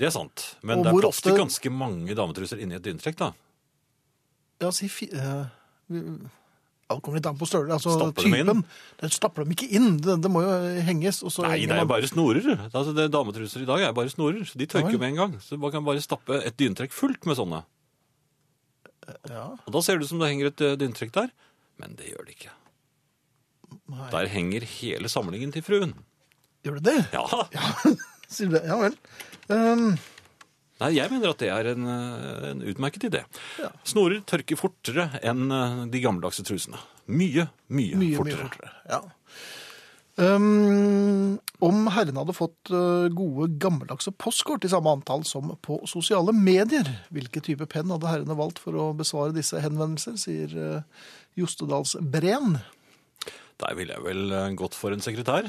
[0.00, 2.78] Det er sant, men Og det er hvor plass til ofte- ganske mange dametruser inni
[2.80, 3.32] et dynetrekk, da.
[4.64, 5.10] Ja, si fi...
[5.12, 5.44] eh,
[6.92, 7.76] det kommer litt an på størrelse.
[7.78, 8.64] Altså, Stapper dem typen.
[9.00, 9.86] Det stapper dem ikke inn.
[10.04, 10.50] Det, det må jo
[10.84, 11.22] henges.
[11.40, 12.48] Nei, det er jo bare snorer.
[12.68, 15.38] Altså, det Dametruser i dag er bare snorer, de Ja tørker jo med en gang.
[15.40, 17.62] Så man kan bare stappe et dyntrekk fullt med sånne.
[19.28, 21.32] Ja, Og da ser det ut som det henger et dyntrekk der,
[21.80, 22.52] men det gjør det ikke.
[23.92, 24.08] nei.
[24.12, 25.92] Der henger hele samlingen til fruen.
[26.64, 27.00] Gjør det det?
[27.12, 27.24] Ja,
[28.34, 28.62] Sier du det?
[28.68, 28.94] Ja vel.
[29.52, 29.96] Um,
[30.84, 33.24] Nei, jeg mener at det er en, eh, en utmerket idé.
[33.62, 33.72] Ja.
[33.88, 36.80] Snorer tørker fortere enn eh, de gammeldagse trusene.
[37.08, 38.38] Mye, mye, mye, fortere.
[38.38, 38.72] mye fortere.
[38.90, 39.02] Ja.
[40.14, 46.30] Um, om herrene hadde fått uh, gode gammeldagse postkort i samme antall som på sosiale
[46.36, 50.54] medier, hvilken type penn hadde herrene valgt for å besvare disse henvendelser, sier
[51.34, 52.60] Jostedals Breen.
[53.62, 55.46] Der ville jeg vel eh, gått for en sekretær.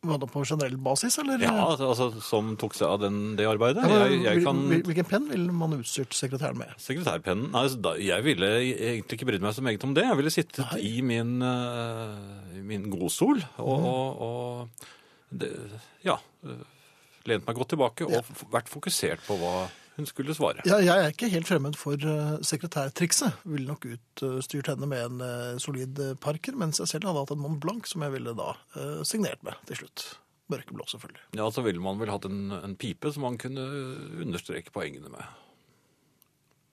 [0.00, 1.42] Var det på generell basis, eller?
[1.44, 3.82] Ja, altså, som tok seg av den, det arbeidet.
[3.84, 4.62] Ja, men Jeg, jeg kan...
[4.70, 6.70] Hvilken penn ville man utstyrt sekretæren med?
[6.80, 10.06] Sekretærpennen Nei, altså, da, jeg ville egentlig ikke brydd meg så meget om det.
[10.08, 10.80] Jeg ville sittet Nei.
[10.88, 13.90] i min, uh, min godsol og, mm.
[13.92, 15.52] og, og det,
[16.08, 16.16] ja,
[17.28, 18.24] lent meg godt tilbake og Ja.
[18.56, 19.54] vært fokusert på hva
[20.00, 20.64] hun skulle svare.
[20.68, 23.36] Ja, jeg er ikke helt fremmed for uh, sekretærtrikset.
[23.44, 27.34] Ville nok utstyrt henne med en eh, solid eh, parker, mens jeg selv hadde hatt
[27.36, 30.08] en Mont Blanc som jeg ville da eh, signert med til slutt.
[30.50, 31.22] Mørkeblå, selvfølgelig.
[31.38, 33.62] Ja, Så ville man vel hatt en, en pipe som man kunne
[34.24, 35.22] understreke poengene med.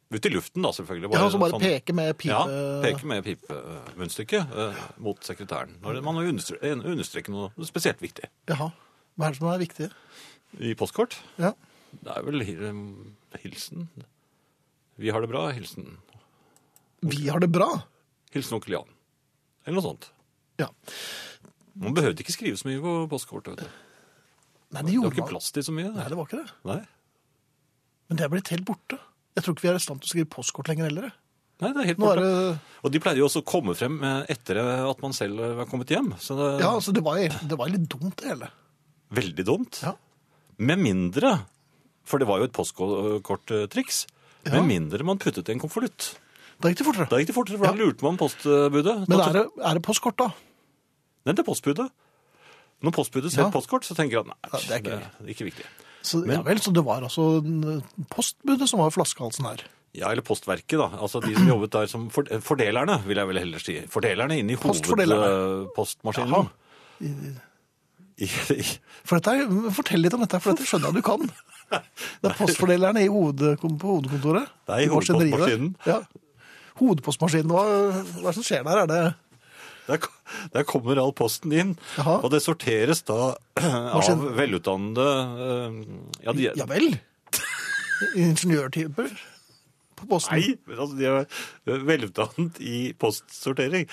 [0.10, 1.10] Ut i luften, da, selvfølgelig.
[1.14, 2.32] Ja, altså bare sånn- peke med pipe...
[2.32, 5.76] Ja, peke med pipemunnstykket eh, mot sekretæren.
[5.84, 8.30] Når man må understre understreke noe spesielt viktig.
[8.50, 8.70] Jaha.
[9.18, 9.90] Hva er det som er viktig?
[10.64, 11.52] I postkort Ja.
[12.04, 12.44] Det er vel
[13.42, 13.88] hilsen.
[14.98, 15.98] Vi har det bra, hilsen.
[17.06, 17.70] Vi har det bra.
[18.34, 18.94] Hilsen onkel Jan.
[19.68, 20.08] Eller noe sånt.
[20.62, 20.70] Ja.
[21.78, 23.58] Man behøvde ikke skrive så mye på postkortet.
[23.60, 23.84] vet du.
[24.74, 25.30] Nei, det Det var ikke man.
[25.36, 25.92] plass til så mye.
[25.94, 26.52] Nei, det var ikke det.
[26.68, 26.80] Nei.
[28.10, 28.98] Men det er blitt helt borte.
[29.38, 31.12] Jeg tror ikke vi er i stand til å skrive postkort lenger heller.
[31.62, 32.26] Nei, det er helt er borte.
[32.26, 32.80] det...
[32.86, 35.90] Og de pleide jo også å komme frem eh, etter at man selv var kommet
[35.94, 36.12] hjem.
[36.22, 38.50] Så det er Ja, altså, det var, det var litt dumt, det hele.
[39.14, 39.80] veldig dumt.
[39.86, 39.94] Ja.
[40.58, 41.32] Med mindre,
[42.08, 44.06] for det var jo et postkorttriks,
[44.48, 44.54] Ja.
[44.56, 46.14] med mindre man puttet i en konvolutt.
[46.64, 47.08] Da gikk det fortere.
[47.12, 47.84] Da gikk det fortere, for da Ja.
[47.86, 49.08] lurte man postbudet.
[49.10, 50.30] Men er det, er det postkort, da?
[51.28, 51.90] Nei, det er postbudet.
[52.82, 53.50] Når postbudet ser Ja.
[53.52, 55.66] postkort, så tenker at nei, det er ikke det er ikke viktig.
[56.02, 57.42] Så, Men- ja vel, så det var altså
[58.10, 59.58] postbudet som var flaskehalsen her.
[59.94, 60.90] Ja, eller Postverket, da.
[61.02, 63.80] Altså de som jobbet der som for, fordelerne, vil jeg vel heller si.
[63.90, 66.50] Fordelerne inne i hovedpostmaskinen.
[67.02, 68.26] I, i,
[69.06, 71.28] For dette, fortell litt om dette, for dette skjønner jeg du kan.
[72.22, 74.50] Det er postfordelerne i hode, på hovedkontoret.
[74.68, 75.72] Det er i hovedpostmaskinen.
[75.86, 76.02] Ja.
[76.80, 77.64] Hovedpostmaskinen, hva,
[78.18, 78.84] hva er det som skjer der?
[78.84, 79.02] Er det
[79.88, 80.04] der,
[80.52, 81.70] der kommer all posten inn,
[82.02, 82.18] Aha.
[82.20, 83.38] og det sorteres da
[83.96, 85.08] av velutdannede
[85.48, 85.78] eh,
[86.26, 86.90] Ja, de, Ja vel?
[88.20, 89.14] Ingeniørtyper
[89.98, 90.38] på posten?
[90.38, 93.88] Nei, altså, de er velutdannet i postsortering.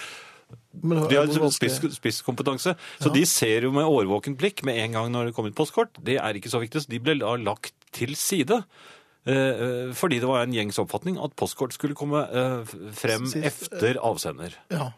[0.83, 5.13] Men, De har spiss, spisskompetanse, så de ser jo med årvåkent blikk med en gang
[5.15, 5.95] når det kommer et postkort.
[6.03, 8.65] Det er ikke så viktig, så de ble lagt til side.
[9.27, 13.45] eh, eh, fordi det var en gjengs oppfatning at postkort skulle komme eh, frem Sist,
[13.45, 14.55] efter avsender.
[14.71, 14.91] Ja.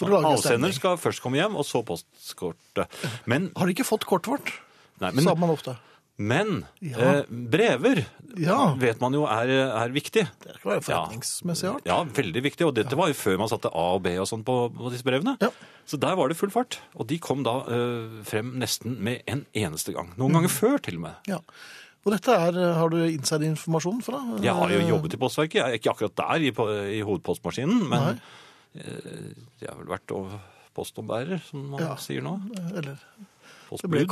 [0.00, 2.88] Avsender skal først komme hjem, og så postkortet.
[3.28, 4.52] Men, Har de ikke fått kortet vårt?
[5.02, 5.76] nei, men Sa man ofte.
[6.18, 6.98] Men Ja.
[6.98, 8.04] eh, brever
[8.36, 8.74] Ja.
[8.78, 10.26] vet man jo er, er viktig.
[10.44, 11.86] Det skal være forretningsmessig art.
[11.88, 12.66] Ja, veldig viktig.
[12.68, 15.02] Og dette var jo før man satte A og B og sånn på, på disse
[15.04, 15.36] brevene.
[15.40, 15.48] Ja.
[15.88, 16.78] Så der var det full fart.
[16.94, 20.12] Og de kom da eh, frem nesten med en eneste gang.
[20.12, 20.18] Mm.
[20.20, 21.16] Noen ganger før, til og med.
[21.32, 21.40] Ja.
[22.04, 24.20] Og dette er, eh, har du inside-informasjon fra?
[24.42, 25.60] Jeg har jo jobbet i Postverket.
[25.60, 26.52] Jeg er ikke akkurat der i,
[26.98, 28.16] i hovedpostmaskinen, men Nei.
[28.76, 30.40] eh, jeg har vel vært
[30.74, 32.36] postombærer, som man sier nå.
[32.76, 32.96] Eller
[33.80, 34.04] det ble,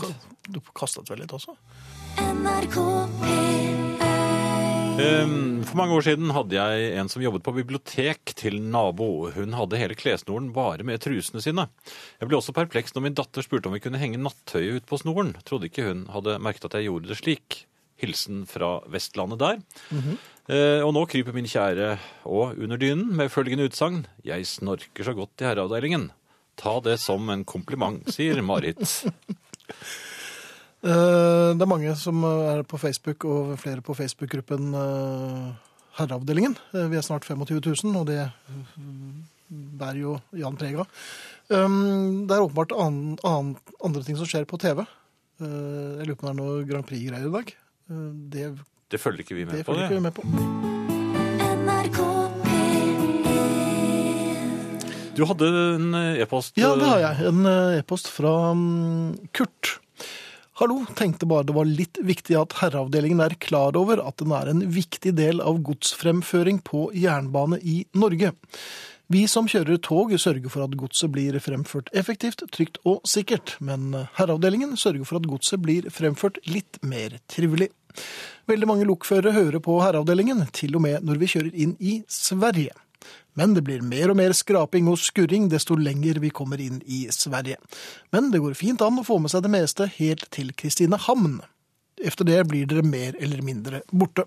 [0.48, 1.56] Du kastet vel litt også?
[2.16, 2.76] NRK
[3.20, 3.80] P1
[5.00, 9.30] Ehm, For mange år siden hadde jeg en som jobbet på bibliotek til nabo.
[9.32, 11.68] Hun hadde hele klesnoren bare med trusene sine.
[12.20, 14.98] Jeg ble også perpleks når min datter spurte om vi kunne henge nattøyet ut på
[15.00, 15.32] snoren.
[15.46, 17.62] Trodde ikke hun hadde merket at jeg gjorde det slik.
[18.00, 19.58] Hilsen fra Vestlandet der.
[20.48, 21.94] Eh, og nå kryper min kjære
[22.28, 24.02] og under dynen med følgende utsagn.
[24.24, 26.10] Jeg snorker så godt i herreavdelingen.
[26.60, 28.80] Ta det som en kompliment, sier Marit.
[30.82, 35.50] Eh, Det er mange som er på Facebook, og flere på Facebook-gruppen eh,
[35.98, 36.56] Herreavdelingen.
[36.74, 38.32] Eh, Vi er snart 25 000, og det eh,
[39.50, 40.86] bærer jo Jan preg av.
[41.50, 44.80] Um, Det er åpenbart andre ting som skjer på TV.
[45.40, 47.54] Eh, Jeg lurer på om det er noe Grand Prix-greier i dag.
[47.90, 48.58] Eh, Det,
[48.90, 49.72] Det følger ikke vi med det på.
[49.74, 50.79] følger ikke vi med på.
[55.16, 57.28] Du hadde en e-post Ja, det har jeg.
[57.30, 59.78] En eh, e-post fra mm, Kurt.
[60.60, 64.50] Hallo, tenkte bare det var litt viktig at herreavdelingen er klar over at den er
[64.52, 68.34] en viktig del av godsfremføring på jernbane i Norge.
[69.10, 74.04] Vi som kjører tog sørger for at godset blir fremført effektivt, trygt og sikkert, men
[74.18, 77.72] herreavdelingen sørger for at godset blir fremført litt mer trivelig.
[78.46, 82.76] Veldig mange lokførere hører på herreavdelingen, til og med når vi kjører inn i Sverige.
[83.38, 87.06] Men det blir mer og mer skraping og skurring desto lenger vi kommer inn i
[87.14, 87.60] Sverige.
[88.14, 91.40] Men det går fint an å få med seg det meste helt til Kristinehamn.
[92.00, 94.26] Efter det blir dere mer eller mindre borte.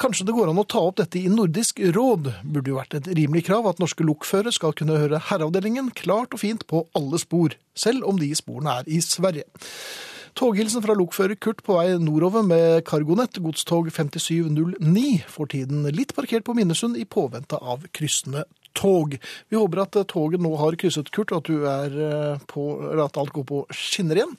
[0.00, 2.30] Kanskje det går an å ta opp dette i Nordisk råd.
[2.40, 6.40] Burde jo vært et rimelig krav at norske lokførere skal kunne høre herreavdelingen klart og
[6.40, 9.44] fint på alle spor, selv om de sporene er i Sverige.
[10.40, 16.46] Toghilsen fra lokfører Kurt på vei nordover med Cargonett, godstog 5709, for tiden litt parkert
[16.46, 19.18] på Minnesund i påvente av kryssende tog.
[19.52, 22.64] Vi håper at toget nå har krysset Kurt, og at, du er eh, på,
[23.04, 24.32] at alt går på skinner igjen.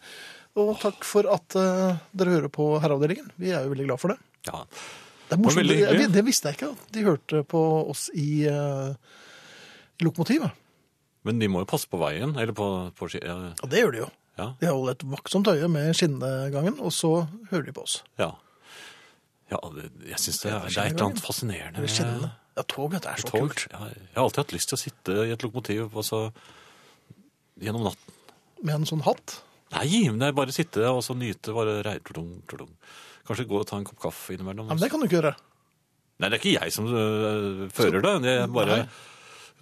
[0.58, 3.30] Og takk for at eh, dere hører på Herreavdelingen.
[3.38, 4.18] Vi er jo veldig glad for det.
[4.50, 4.64] Ja.
[5.30, 7.62] Det Det, det visste jeg ikke, at de hørte på
[7.94, 8.90] oss i, uh,
[10.02, 10.50] i lokomotivet.
[11.30, 13.38] Men de må jo passe på veien, eller på, på ja.
[13.54, 14.10] ja, det gjør de jo.
[14.38, 18.04] Ja, De har holdt et vaktsomt øye med skinnegangen, og så hører de på oss.
[18.20, 18.32] ja.
[19.52, 22.30] Ja, det, jeg syns det, er- det er et eller annet fascinerende Eller skinnene.
[22.56, 23.42] Ja, toget er så tog.
[23.50, 23.66] kult.
[23.74, 26.20] Ja, jeg har alltid hatt lyst til å sitte i et lokomotiv og så
[27.60, 28.16] gjennom natten.
[28.64, 29.42] Med en sånn hatt.
[29.76, 32.72] Nei, men det er bare sitte og så nyte bare rei- tudung, tudung.
[33.28, 34.68] Kanskje gå og ta en kopp kaffe innimellom.
[34.72, 35.36] Ja, men det kan du ikke gjøre.
[36.22, 38.16] Nei, det er ikke jeg som øh, fører det.
[38.32, 38.90] Jeg bare, jeg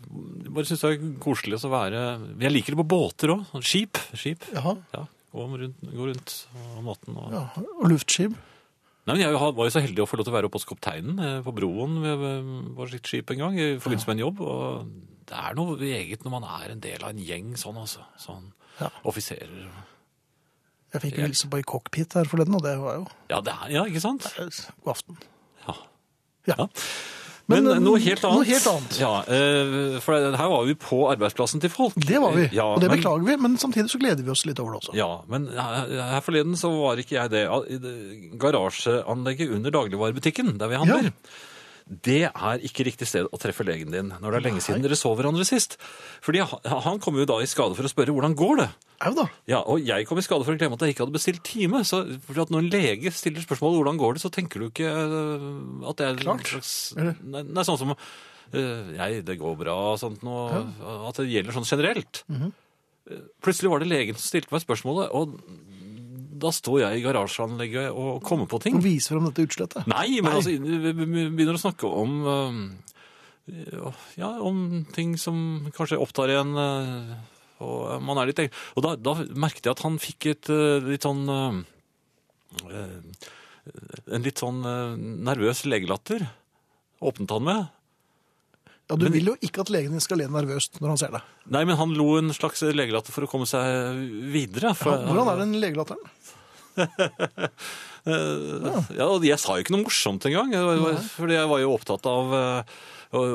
[0.07, 1.99] bare syns det er koselig å være
[2.41, 3.43] Jeg liker det på båter òg.
[3.65, 3.99] Skip.
[4.17, 4.45] Skip.
[4.55, 4.75] Jaha.
[4.95, 5.03] Ja,
[5.35, 6.35] gå rundt, gå rundt
[6.77, 7.17] om natten.
[7.19, 7.33] Og...
[7.35, 7.43] Ja,
[7.79, 8.38] og luftskip.
[9.09, 10.67] Nei, men Jeg var jo så heldig å få lov til å være oppe hos
[10.69, 12.25] kapteinen eh, på broen ved
[12.77, 14.41] vårt skip en gang i forbindelse med en jobb.
[14.45, 14.89] og
[15.29, 18.05] Det er noe eget når man er en del av en gjeng sånn, altså.
[18.21, 18.88] Sånn Ja.
[19.03, 19.65] offiserer.
[20.93, 23.53] Jeg fikk jo hilse på i cockpit her forleden, og det var jo Ja, det
[23.53, 24.25] er, ja, ikke sant?
[24.38, 25.17] god aften.
[25.67, 25.75] Ja.
[26.47, 26.55] Ja.
[26.63, 26.67] Ja.
[27.49, 28.38] Men, Men, noe helt annet.
[28.38, 28.97] noe helt annet.
[29.01, 31.95] Ja, eh, for her var vi på arbeidsplassen til folk.
[31.97, 34.45] Det var vi, Ja, og det men- beklager vi, men samtidig så gleder vi oss
[34.45, 34.93] litt over det også.
[34.95, 37.47] Ja, men her forleden så var ikke jeg det.
[38.39, 41.12] Garasjeanlegget under dagligvarebutikken, der vi handler.
[41.89, 44.97] Det er ikke riktig sted å treffe legen din når det er lenge siden dere
[44.99, 45.75] så hverandre sist.
[46.21, 48.69] Fordi han- kom jo da i skade for å spørre hvordan går det?
[49.02, 49.25] Au da.
[49.47, 51.82] Ja, og jeg kom i skade for å glemme at jeg ikke hadde bestilt time.
[51.84, 54.86] Så fordi at når en lege stiller spørsmål hvordan går det, så tenker du ikke
[54.86, 56.45] øh, at det er Klart.
[56.45, 60.62] slags Nei, nei, sånn som øh, Nei, det går bra, sånt noe.
[61.10, 62.23] At det gjelder sånn generelt.
[62.30, 62.54] Mm -hmm.
[63.41, 65.39] Plutselig var det legen som stilte meg spørsmålet, og
[66.41, 68.78] da står jeg i garasjeanlegget og kommer på ting.
[68.80, 69.88] Og vise frem dette utslettet.
[69.91, 70.38] Nei, men Nei.
[70.39, 72.60] altså, vi begynner å snakke om øh,
[74.19, 77.13] Ja, om ting som kanskje opptar en øh,
[77.65, 78.43] Og man er litt
[78.78, 80.52] Og da, da merket jeg at han fikk et
[80.86, 81.25] litt sånn
[84.10, 84.62] En litt sånn
[85.25, 86.23] nervøs legelatter.
[87.06, 87.67] Åpnet han med.
[88.89, 91.12] Ja, Du Men- vil jo ikke at legen din skal le nervøst når han ser
[91.13, 91.21] deg.
[91.54, 93.62] Nei, men han lo en slags legelatter for å komme seg
[94.34, 94.73] videre.
[94.75, 96.02] For, Ja, hvordan er den legelatteren?
[98.10, 100.54] Ja, og jeg sa jo ikke noe morsomt engang,
[101.13, 102.78] fordi jeg var jo opptatt av eh,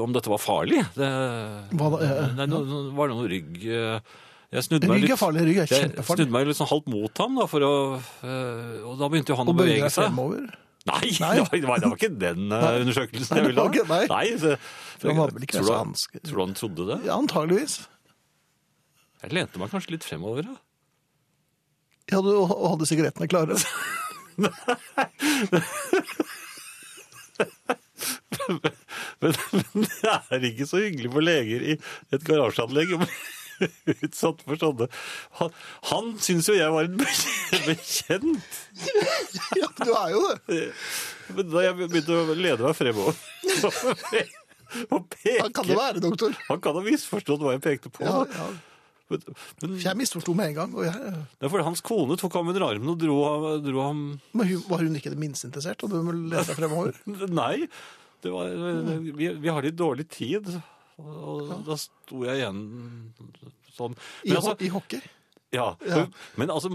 [0.02, 0.80] om dette var farlig.
[0.96, 1.08] Det,
[1.76, 2.10] Hva da?
[2.38, 2.62] Nei, nå
[2.96, 4.14] var det noe rygg eh,
[4.54, 7.38] Jeg snudde meg Rygg litt, er farlig, jeg snudde meg litt sånn halvt mot ham,
[7.42, 7.72] da, for å,
[8.24, 10.08] eh, og da begynte jo han å bevege seg.
[10.08, 10.48] fremover.
[10.84, 11.34] Nei, Nei.
[11.38, 12.72] Det, var, det, var, det var ikke den eh, Nei.
[12.84, 13.84] undersøkelsen jeg ville ha.
[13.88, 14.02] nei.
[14.10, 14.58] Nei, det,
[15.00, 16.98] For han hadde vel ikke tror, du, tror du han trodde det?
[17.08, 17.76] Ja, antageligvis.
[19.24, 20.44] Jeg lente meg kanskje litt fremover.
[20.50, 20.56] da.
[22.12, 23.56] Ja, du hadde sigarettene klare.
[29.24, 31.74] Men, men det er ikke så hyggelig for leger i
[32.12, 32.92] et garasjeanlegg
[34.04, 34.88] utsatt for sånne.
[35.40, 35.54] Han,
[35.90, 37.00] han syns jo jeg var en
[37.68, 38.60] bekjent.
[39.58, 40.60] Ja, du er jo det.
[41.34, 43.16] Men da jeg begynte å lede meg fremover
[44.90, 46.36] og peke Han kan det være, doktor?
[46.48, 48.04] Han kan ha misforstått hva jeg pekte på.
[48.06, 48.46] Ja, ja.
[49.12, 49.24] Men,
[49.60, 50.76] men Jeg misforsto med en gang.
[50.78, 53.18] Og jeg, det er fordi hans kone tok ham under armen og dro,
[53.64, 55.84] dro ham men hun, var hun ikke det minste interessert?
[55.84, 56.96] Og du må lede deg fremover?
[57.42, 57.68] Nei,
[58.24, 58.54] det var,
[59.04, 60.48] vi, vi har litt dårlig tid.
[61.02, 62.60] Og da sto jeg igjen
[63.74, 63.96] sånn.
[64.24, 65.00] I, Men altså, I hockey?
[65.54, 66.06] ja, Ja.
[66.36, 66.70] men altså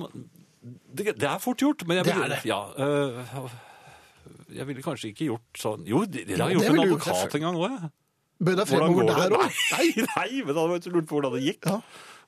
[0.91, 1.85] det, det er fort gjort.
[1.87, 2.39] Men jeg Det er det.
[2.45, 3.49] Ja, øh,
[4.51, 7.41] jeg ville kanskje ikke gjort sånn Jo, det, har jeg gjort gjort en advokat en
[7.47, 7.91] gang òg, jeg.
[8.39, 9.55] Bøy deg fremover der òg?
[9.75, 11.65] Nei, nei, men da var jeg lurt på hvordan det gikk.
[11.71, 11.79] Ja.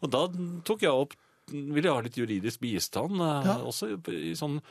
[0.01, 0.23] Og da
[0.67, 1.13] tok jeg opp
[1.51, 3.55] Ville jeg ha litt juridisk bistand, eh, Ja.
[3.67, 3.95] også i,
[4.29, 4.61] i sånn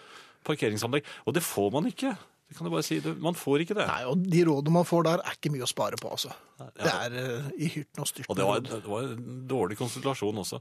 [0.47, 1.05] parkeringsanlegg.
[1.29, 2.15] Og det får man ikke.
[2.51, 2.97] Det kan du bare si.
[2.99, 3.85] Du, man får ikke det.
[3.87, 6.33] Nei, og de rådene man får der, er ikke mye å spare på, altså.
[6.59, 6.95] Det Ja.
[7.07, 8.33] er uh, i hyrten og styrten.
[8.35, 10.59] Og det var, det var en dårlig konsultasjon også.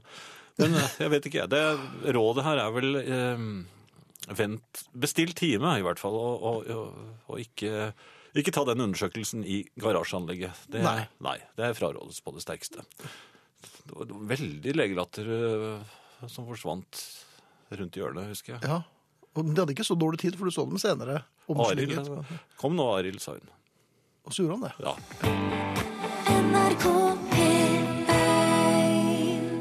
[0.62, 1.48] Men eh, jeg vet ikke.
[1.50, 1.62] Det,
[2.14, 3.42] rådet her er vel eh,
[4.38, 6.14] vent, Bestill time, i hvert fall.
[6.14, 7.90] Og, og, og, og ikke,
[8.38, 10.62] ikke ta den undersøkelsen i garasjeanlegget.
[10.70, 11.08] Det, Nei.
[11.26, 12.86] nei, det er frarådes på det sterkeste.
[13.90, 15.98] Det var, veldig legelatter eh,
[16.30, 17.02] som forsvant
[17.74, 18.62] rundt hjørnet, husker jeg.
[18.70, 18.80] Ja,
[19.36, 21.20] og de hadde ikke så dårlig tid, for du så dem senere.
[21.50, 21.94] Arild,
[22.58, 23.52] kom nå, Arild, sa hun.
[24.26, 24.74] Og så gjorde han det.
[24.82, 24.94] Ja.
[26.40, 26.84] NRK
[27.30, 27.70] P1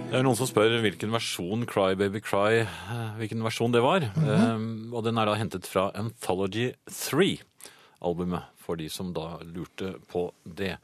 [0.09, 4.07] Det er noen som spør hvilken versjon Cry Baby Cry eh, hvilken versjon det var.
[4.09, 10.31] Eh, og den er da hentet fra Anthology 3-albumet, for de som da lurte på
[10.43, 10.75] det.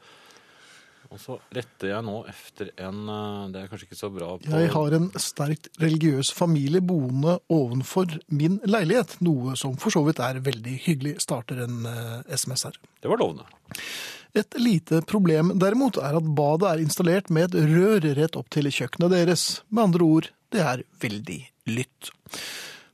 [1.10, 4.50] Og så retter jeg nå efter en eh, Det er kanskje ikke så bra på
[4.50, 10.22] Jeg har en sterkt religiøs familie boende ovenfor min leilighet, noe som for så vidt
[10.22, 12.78] er veldig hyggelig, starter en eh, SMS her.
[13.02, 13.46] Det var lovende.
[14.36, 18.68] Et lite problem derimot er at badet er installert med et rør rett opp til
[18.68, 19.46] kjøkkenet deres.
[19.70, 21.40] Med andre ord, det er veldig
[21.72, 22.10] lytt.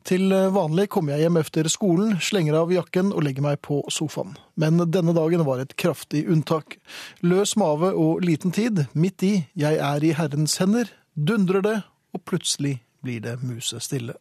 [0.09, 4.35] Til vanlig kommer jeg hjem etter skolen, slenger av jakken og legger meg på sofaen.
[4.59, 6.79] Men denne dagen var et kraftig unntak.
[7.23, 11.77] Løs mave og liten tid, midt i, jeg er i Herrens hender, dundrer det,
[12.13, 14.19] og plutselig blir det musestille.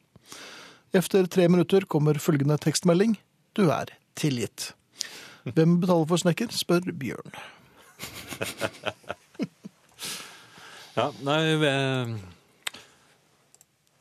[0.94, 3.18] Efter tre minutter kommer følgende tekstmelding.
[3.58, 4.74] Du er tilgitt.
[5.50, 7.34] Hvem betaler for snekker, spør Bjørn.
[10.92, 12.10] Ja, nei eh,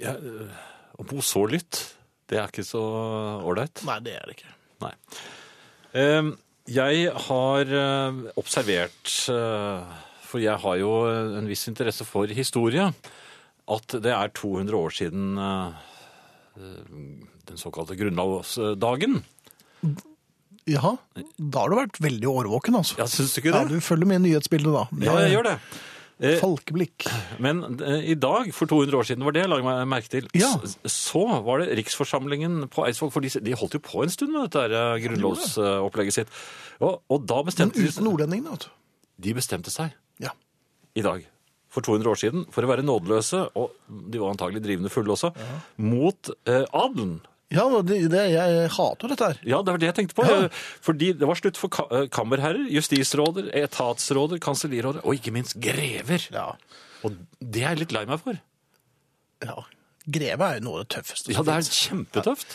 [0.02, 0.56] ja, eh,
[1.00, 1.80] Å bo så lytt,
[2.28, 2.82] det er ikke så
[3.48, 3.80] ålreit.
[3.88, 4.52] Nei, det er det ikke.
[4.84, 4.92] Nei.
[5.96, 6.30] Eh,
[6.70, 9.94] Jeg har eh, observert, eh,
[10.28, 10.92] for jeg har jo
[11.40, 12.90] en viss interesse for historie,
[13.70, 15.88] at det er 200 år siden eh,
[16.60, 19.22] den såkalte grunnlovsdagen.
[20.70, 20.92] Jaha,
[21.40, 22.98] da har du vært veldig årvåken, altså.
[23.00, 23.62] Ja, syns du ikke det?
[23.64, 24.84] Ja, du følger med i nyhetsbildet da.
[25.02, 25.56] Ja, jeg gjør det.
[26.20, 27.06] Eh, Falkeblikk.
[27.40, 30.50] Men eh, i dag, for 200 år siden var det, la meg merke til, Ja.
[30.84, 34.50] så var det riksforsamlingen på Eidsvoll, for de, de holdt jo på en stund med
[34.50, 36.28] dette eh, grunnlovsopplegget sitt.
[36.84, 38.70] Og, og da Men uten nordlendingene, vet du.
[39.24, 40.34] de bestemte seg Ja.
[40.94, 41.24] i dag,
[41.70, 45.32] for 200 år siden, for å være nådeløse, og de var antagelig drivende fulle også,
[45.78, 47.20] mot eh, adelen.
[47.50, 49.38] Ja, det, det, jeg hater dette her.
[49.42, 50.26] Ja, det var det jeg tenkte på.
[50.28, 50.36] Ja.
[50.46, 55.56] Eh, Fordi det var slutt for ka eh, kammerherrer, justisråder, etatsråder, kanselliråder, og ikke minst
[55.62, 56.28] grever.
[56.30, 56.52] Ja.
[57.02, 58.38] Og det er jeg litt lei meg for.
[59.46, 59.58] ja.
[60.10, 61.30] Greve er jo noe av det tøffeste.
[61.34, 62.54] Ja, det er kjempetøft.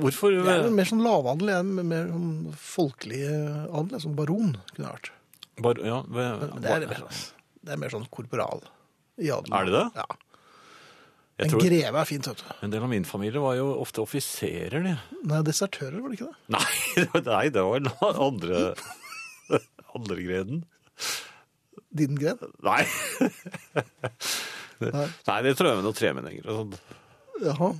[0.00, 4.54] Hvorfor Jeg er jo mer sånn lavadel, jeg er mer sånn folkelig adel, sånn baron
[4.72, 5.10] kunne jeg vært.
[5.66, 7.20] Bar, ja, ved, det er, mer sånn,
[7.62, 8.64] det er mer sånn korporal
[9.22, 9.54] i adelen.
[9.60, 9.84] Er det det?
[10.00, 10.08] Ja.
[11.34, 12.50] Jeg En tror, greve er fint, vet du.
[12.62, 14.92] En del av min familie var jo ofte offiserer, de.
[15.26, 16.36] Nei, desertører var det ikke det?
[16.54, 17.90] Nei, nei, det var den
[18.28, 18.60] andre,
[19.98, 20.62] andre greden.
[21.94, 22.38] Din gren?
[22.62, 22.84] Nei.
[24.84, 25.08] Nei.
[25.26, 26.78] nei, det tror jeg var noen tremenninger og sånt.
[27.42, 27.72] Jaha.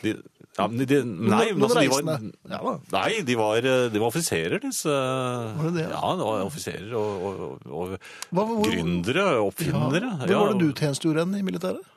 [0.00, 0.16] De,
[0.54, 2.36] ja, men de, nei, men altså, de var, reisende.
[2.48, 2.74] Ja da.
[2.94, 4.92] nei, de var, de var offiserer, disse.
[4.92, 5.96] Var det det, ja?
[5.96, 10.14] Ja, det var offiserer og, og, og Hva, hvor, gründere, oppfinnere.
[10.22, 10.30] Ja.
[10.30, 11.90] Hvor var det du tjenestegjorde hen i militæret?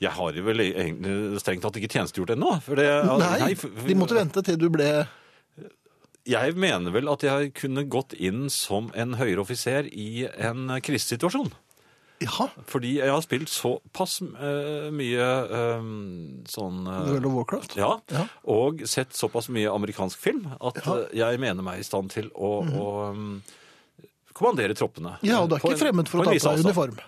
[0.00, 2.52] Jeg har jo vel egentlig strengt tatt ikke tjenestegjort ennå.
[2.62, 2.86] For det,
[3.18, 5.06] Nei, for- de måtte vente til du ble
[6.28, 11.50] Jeg mener vel at jeg kunne gått inn som en høyere offiser i en krisesituasjon.
[12.20, 12.48] Ja.
[12.66, 15.84] Fordi jeg har spilt såpass uh, mye uh,
[16.50, 17.76] sånn uh, World of Warcraft?
[17.78, 18.24] Ja, Ja.
[18.50, 20.96] og sett såpass mye amerikansk film at Ja.
[21.30, 23.40] jeg mener meg i stand til å, å um,
[24.34, 25.16] kommandere troppene.
[25.22, 26.98] Ja, og du er ikke fremmed for å ta på deg uniform?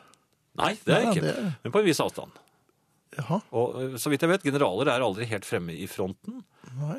[0.63, 1.27] Nei, det er jeg Nei, ikke.
[1.27, 2.31] det- Men på en viss avstand.
[3.21, 3.41] Jaha.
[3.53, 6.43] Og eh, så vidt jeg vet, generaler er aldri helt fremme i fronten.
[6.81, 6.99] Nei.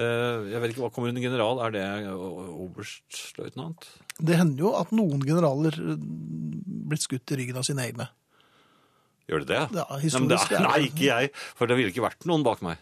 [0.00, 1.58] Eh, Jeg vet ikke hva kommer under general.
[1.66, 3.88] Er det o- oberstløytnant?
[4.20, 8.08] Det hender jo at noen generaler blir skutt i ryggen av sine egne.
[9.30, 9.58] Gjør det det?
[9.78, 11.30] Ja, nei, det er, nei, ikke jeg.
[11.54, 12.80] For det ville ikke vært noen bak meg.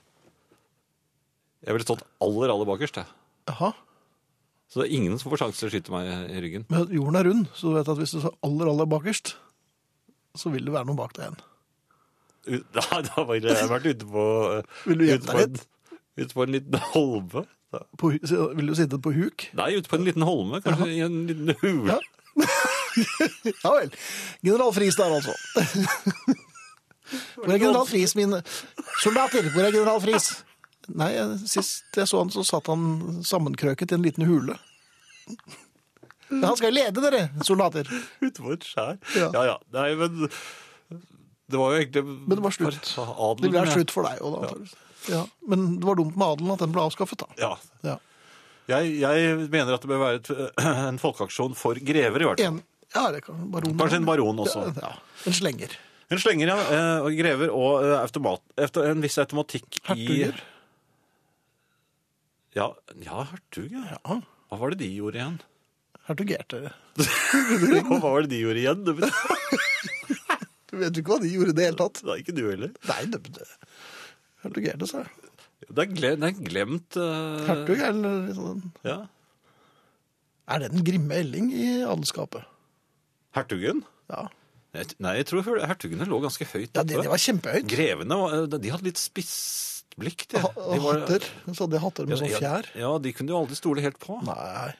[1.66, 3.00] Jeg ville stått aller, aller bakerst.
[3.02, 3.10] jeg.
[3.50, 3.72] Jaha.
[4.68, 6.64] Så det er ingen som får sjanse til å skyte meg i ryggen.
[6.72, 9.34] Men jorden er rund, så du vet at hvis du står aller, aller bakerst,
[10.38, 11.38] så vil det være noen bak deg igjen.
[12.76, 14.24] Da, da var jeg vært ute på
[14.88, 15.64] Vil du gjette deg litt?
[16.18, 17.44] ute på en liten holme.
[18.00, 19.44] På, vil du sitte på huk?
[19.58, 21.98] Nei, ute på en liten holme, kanskje i en liten hule.
[21.98, 22.00] Ja.
[23.62, 23.92] Ja vel.
[24.42, 25.34] General Friis der, altså.
[27.36, 28.40] Hvor er general Friis, mine
[29.02, 29.46] soldater?
[29.54, 30.26] Hvor er general Friis?
[30.88, 31.12] Nei,
[31.46, 34.56] sist jeg så han, så satt han sammenkrøket i en liten hule.
[36.28, 37.88] Men han skal jo lede dere, soldater.
[38.20, 38.98] Ute på et skjær.
[39.16, 39.28] Ja.
[39.36, 39.44] Ja.
[39.52, 40.26] ja, Nei, men
[41.48, 42.90] det var jo egentlig Men det var slutt.
[42.98, 43.72] adelen, Det ble ja.
[43.78, 44.48] slutt for deg òg, da.
[44.48, 44.84] Ja.
[45.08, 45.22] Ja.
[45.48, 47.28] Men det var dumt med adelen at den ble avskaffet, da.
[47.40, 47.52] Ja.
[47.86, 47.96] Ja.
[48.68, 50.30] Jeg, jeg mener at det bør være et,
[50.92, 52.58] en folkeaksjon for grever, i hvert fall.
[52.58, 52.62] En,
[52.94, 53.76] ja, det kan baron.
[53.80, 54.66] Kanskje en baron også.
[54.76, 54.92] Ja,
[55.28, 55.76] en slenger.
[56.12, 56.56] En slenger, ja.
[56.72, 60.30] eh, Og grever og eh, automat, efter en viss automatikk i
[62.56, 62.70] Ja,
[63.04, 63.82] ja hertug, ja.
[63.98, 65.40] Ja, Hva var det de gjorde igjen?
[66.08, 66.70] hertugerte.
[67.88, 68.84] Hva var det de gjorde igjen?
[70.78, 72.00] Det vet jo ikke hva de gjorde i det hele tatt.
[72.06, 72.72] Nei, ikke du heller.
[72.88, 73.46] Nei, det, det
[74.44, 75.10] hertugerte seg.
[75.68, 77.46] Det er glemt, det er glemt uh...
[77.48, 78.98] Hertug eller liksom Ja.
[80.48, 82.46] Er det den grimme Elling i adelskapet?
[83.36, 83.82] Hertugen?
[84.08, 84.28] Ja.
[84.76, 87.66] Jeg- Nei, jeg tror hertugene lå ganske høyt ja, det, det var kjempehøyt.
[87.68, 90.26] Grevene var- de hadde litt spisst blikk.
[90.30, 90.40] De.
[90.40, 91.26] De var- hatter.
[91.50, 92.70] Så hadde de hatter med sånn fjær.
[92.78, 94.20] Ja, de kunne du aldri stole helt på.
[94.24, 94.72] Nei.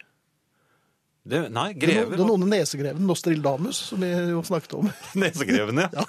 [1.28, 4.90] Det, nei, er, grever Den, noen i nesegreven, Nostrildamus, som vi jo snakket om.
[5.22, 6.04] Nesegrevene, ja.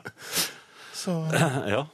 [1.04, 1.16] Så,
[1.74, 1.84] ja.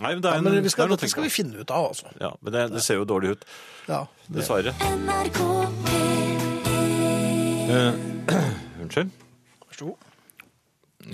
[0.00, 1.60] Nei, men det er, ja, men vi det skal, er noe dette skal vi finne
[1.60, 2.12] ut av, altså.
[2.20, 3.48] Ja, men det, det ser jo dårlig ut,
[3.88, 4.76] Ja, det, dessverre.
[4.96, 5.40] NRK
[5.88, 6.20] P1
[7.70, 7.94] Eh,
[8.82, 9.10] unnskyld.
[9.68, 10.06] Vær så god.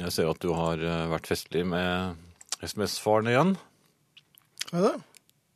[0.01, 2.17] Jeg ser at du har eh, vært festlig med
[2.65, 3.51] SMS-faren igjen.
[4.73, 4.95] Er det?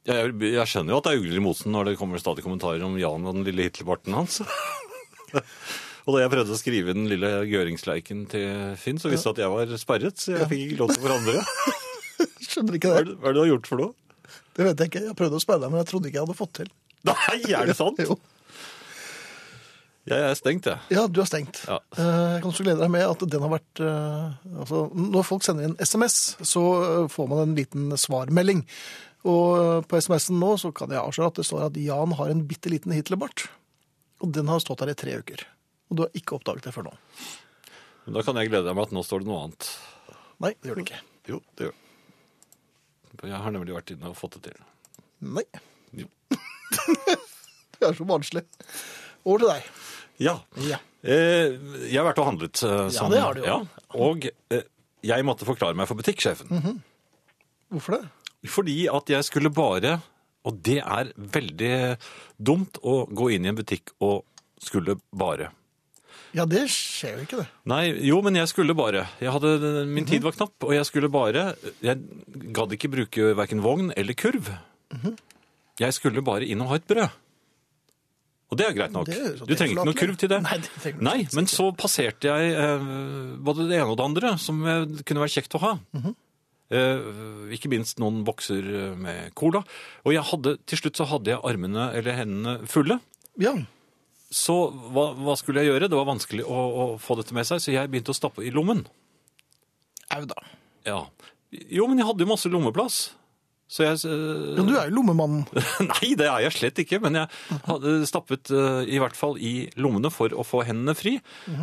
[0.09, 2.83] Jeg, jeg skjønner jo at det er ugler i mosen når det kommer stadig kommentarer
[2.87, 4.41] om Jan og den lille Hitlerbarten hans.
[6.07, 9.43] og da jeg prøvde å skrive den lille gøringsleiken til Finn, så visste jeg at
[9.45, 11.45] jeg var sperret, så jeg fikk ikke lov til å forandre.
[12.51, 13.13] Skjønner ikke Hva er det.
[13.13, 13.95] det, hva er det du har gjort for noe?
[14.57, 15.03] Det vet jeg ikke.
[15.11, 16.73] Jeg prøvde å spørre deg, men jeg trodde ikke jeg hadde fått til.
[17.11, 18.01] Nei, er det sant?
[18.03, 18.17] Jo.
[20.11, 20.81] Jeg er stengt, jeg.
[20.97, 21.61] Ja, du er stengt.
[21.69, 21.77] Ja.
[21.93, 25.45] Eh, Jeg kan også glede deg med at den har vært eh, altså, Når folk
[25.47, 28.65] sender inn SMS, så eh, får man en liten svarmelding.
[29.29, 32.31] Og eh, på SMS-en nå så kan jeg avsløre at det står at Jan har
[32.33, 33.49] en bitte liten Hitlerbart.
[34.25, 35.45] Og den har stått der i tre uker.
[35.91, 36.95] Og du har ikke oppdaget det før nå.
[38.07, 39.69] Men da kan jeg glede deg med at nå står det noe annet.
[40.41, 41.01] Nei, det gjør det ikke.
[41.29, 41.87] Jo, det gjør det.
[43.31, 44.61] Jeg har nemlig vært inne og fått det til.
[45.37, 45.45] Nei.
[45.99, 46.07] Jo.
[47.81, 48.43] Du er så barnslig.
[49.25, 49.69] Over til deg.
[50.21, 50.35] Ja.
[50.69, 50.77] Ja.
[51.01, 51.55] Eh,
[51.89, 52.61] jeg har vært og handlet.
[52.61, 53.47] eh, Ja, det har du jo.
[53.49, 53.57] Ja,
[53.97, 54.27] og
[55.09, 56.51] jeg måtte forklare meg for butikksjefen.
[57.73, 58.03] Hvorfor det?
[58.49, 59.99] Fordi at jeg skulle bare,
[60.49, 61.73] og det er veldig
[62.41, 64.23] dumt å gå inn i en butikk og
[64.61, 65.51] skulle bare.
[66.37, 67.49] Ja, det skjer jo ikke, det.
[67.69, 69.07] Nei, jo, men jeg skulle bare.
[69.21, 69.55] Jeg hadde,
[69.91, 71.51] min tid var knapp, og jeg skulle bare.
[71.83, 71.99] Jeg
[72.55, 74.53] gadd ikke bruke hverken vogn eller kurv.
[75.81, 77.19] Jeg skulle bare inn og ha et brød.
[78.51, 79.11] Og det er greit nok.
[79.15, 80.41] Er Du trenger ikke noe kurv til det.
[80.43, 82.89] Nei, det Nei, men så passerte jeg eh,
[83.47, 85.77] både det ene og det andre, som eh, kunne være kjekt å ha.
[85.95, 86.11] Mhm.
[86.11, 86.27] eh,
[86.71, 89.65] ikke minst noen bokser eh, med cola.
[90.07, 93.01] Og jeg hadde, til slutt så hadde jeg armene eller hendene fulle.
[93.43, 93.57] Ja.
[94.31, 94.57] Så
[94.95, 95.91] hva, hva skulle jeg gjøre?
[95.91, 98.53] Det var vanskelig å, å få dette med seg, så jeg begynte å stappe i
[98.55, 98.85] lommen.
[100.15, 100.39] Au da.
[100.87, 101.01] Ja.
[101.51, 103.09] Jo, men jeg hadde jo masse lommeplass.
[103.71, 105.45] Så jeg eh, ja, du er jo lommemannen.
[105.93, 109.69] Nei, det er jeg slett ikke, men jeg hadde stappet eh, i hvert fall i
[109.79, 111.19] lommene for å få hendene fri.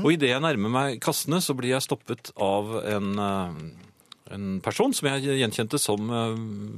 [0.05, 3.59] Og idet jeg nærmer meg kassene, så blir jeg stoppet av en, eh,
[4.35, 6.33] en person som jeg gjenkjente som eh,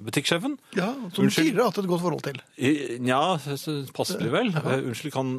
[0.07, 0.57] butikksjefen.
[0.77, 2.41] Ja, Som du tidligere har hatt et godt forhold til.
[3.05, 3.21] Nja,
[3.95, 4.51] passelig vel.
[4.55, 5.31] Eh, Unnskyld, kan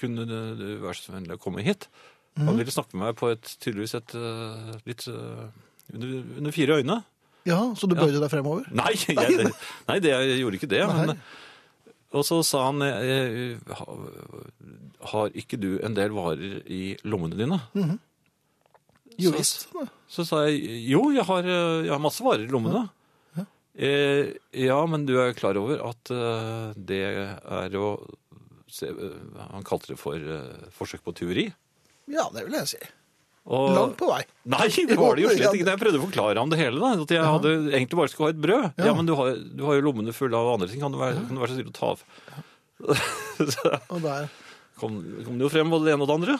[0.00, 1.88] kunne du være så vennlig å komme hit?
[2.36, 5.44] Han ville snakke med meg på et tydeligvis et eh, litt eh,
[5.94, 6.96] under, under fire øyne.
[7.46, 8.64] Ja, Så du bøyde deg fremover?
[8.74, 9.52] Nei, jeg, nei,
[9.90, 10.82] nei det, jeg gjorde ikke det.
[10.88, 11.14] Men,
[12.14, 13.96] og så sa han eh, ha-
[15.12, 17.60] Har ikke du en del varer i lommene dine?
[17.76, 17.94] Mm
[19.18, 19.68] visst.
[20.10, 20.60] Så sa jeg
[20.90, 22.88] jo, jeg har, eh, jeg har masse varer i lommene.
[23.74, 27.88] Eh, ja, men du er klar over at uh, det er å
[28.70, 29.16] se, uh,
[29.50, 31.48] Han kalte det for uh, forsøk på tyveri.
[32.06, 32.78] Ja, det vil jeg si.
[33.50, 34.20] Og- Langt på vei.
[34.46, 35.66] Nei, det var det jo slett ikke.
[35.74, 36.78] Jeg prøvde å forklare ham det hele.
[36.78, 38.64] da, At jeg hadde egentlig bare skulle ha et brød.
[38.78, 38.94] Ja, Ja.
[38.94, 40.78] men du har, du har jo lommene fulle av andre ting.
[40.84, 42.06] Kan du være, kan du være så snill å ta av?
[43.58, 44.30] så Og der.
[44.78, 44.96] kom,
[45.26, 46.38] kom det jo frem både det ene og det andre.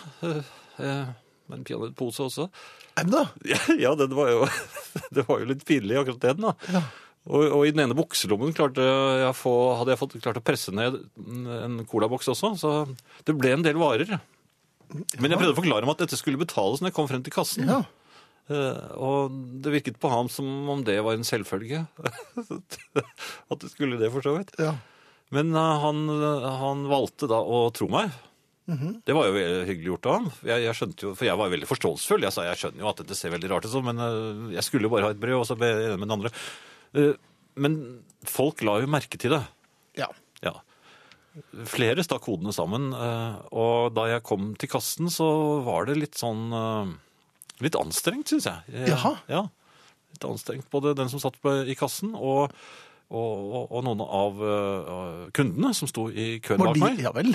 [0.78, 1.12] Eh,
[1.48, 2.48] Med en peanøttpose også.
[3.00, 3.26] Enda?
[3.52, 4.44] Ja, ja det, var jo,
[5.16, 6.46] det var jo litt pinlig akkurat den.
[6.46, 6.54] da.
[6.72, 6.84] Ja.
[7.24, 10.98] Og, og i den ene bukselommen jeg få, hadde jeg fått, klart å presse ned
[11.24, 12.72] en colaboks også, så
[13.24, 14.18] det ble en del varer.
[14.92, 17.34] Men jeg prøvde å forklare ham at dette skulle betales når jeg kom frem til
[17.34, 17.70] kassen.
[17.70, 17.80] Ja.
[18.44, 21.86] Uh, og det virket på ham som om det var en selvfølge.
[23.50, 24.52] at det skulle det, for så vidt.
[24.60, 24.76] ja.
[25.32, 26.04] Men uh, han,
[26.60, 28.12] han valgte da å tro meg.
[28.64, 29.34] Det var jo
[29.68, 30.28] hyggelig gjort av ham.
[30.48, 32.22] Jeg, jeg skjønte jo, For jeg var veldig forståelsesfull.
[32.24, 34.88] Jeg sa jeg skjønner jo at dette ser veldig rart ut, men eh, jeg skulle
[34.88, 36.32] jo bare ha et brød, og så ble jeg enig med den andre.
[36.96, 37.10] Eh,
[37.60, 37.76] Men
[38.26, 39.42] folk la jo merke til det.
[40.00, 40.08] ja.
[40.44, 40.54] Ja.
[41.66, 45.26] Flere stakk hodene sammen, eh, og da jeg kom til kassen, så
[45.66, 46.52] var det litt sånn
[47.62, 48.86] Litt anstrengt, syns jeg.
[48.90, 49.12] Jaha.
[49.30, 49.44] Ja,
[50.14, 50.66] litt anstrengt.
[50.74, 52.50] Både den som satt på, i kassen, og,
[53.10, 54.40] og, og, og noen av
[55.36, 57.02] kundene som sto i køen bak meg.
[57.04, 57.30] ja vel.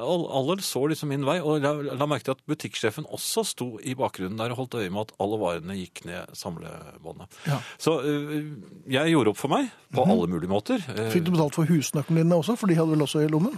[0.00, 3.94] Alle så liksom min vei, og la, la merke til at butikksjefen også sto i
[3.98, 7.40] bakgrunnen der og holdt øye med at alle varene gikk ned samlebåndet.
[7.46, 7.58] Ja.
[7.80, 8.52] Så øh,
[8.92, 10.82] jeg gjorde opp for meg på alle mulige måter.
[10.96, 13.56] Eh, Fikk du betalt for husnøklene dine også, for de hadde vel også i lommen?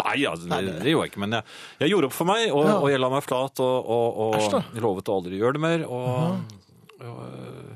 [0.00, 0.46] Nei, ja, det,
[0.84, 1.46] det gjorde jeg ikke, men jeg,
[1.82, 2.76] jeg gjorde opp for meg, og, Ja.
[2.78, 5.82] og jeg la meg flat og, og, og lovet å aldri gjøre det mer.
[5.90, 6.60] Og,
[7.02, 7.72] og øh,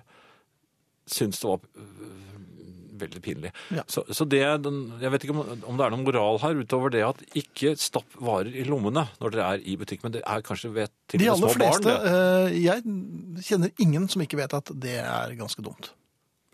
[1.11, 1.65] syntes det var
[3.01, 3.51] veldig pinlig.
[3.75, 3.83] Ja.
[3.91, 5.41] Så, så det, jeg vet ikke om,
[5.71, 9.35] om det er noen moral her utover det at ikke stapp varer i lommene når
[9.35, 11.65] dere er i butikk, men det er kanskje ved til De og med aller små
[11.65, 11.83] barn.
[11.83, 12.15] fleste Det.
[12.15, 15.91] eh, Jeg kjenner ingen som ikke vet at det er ganske dumt.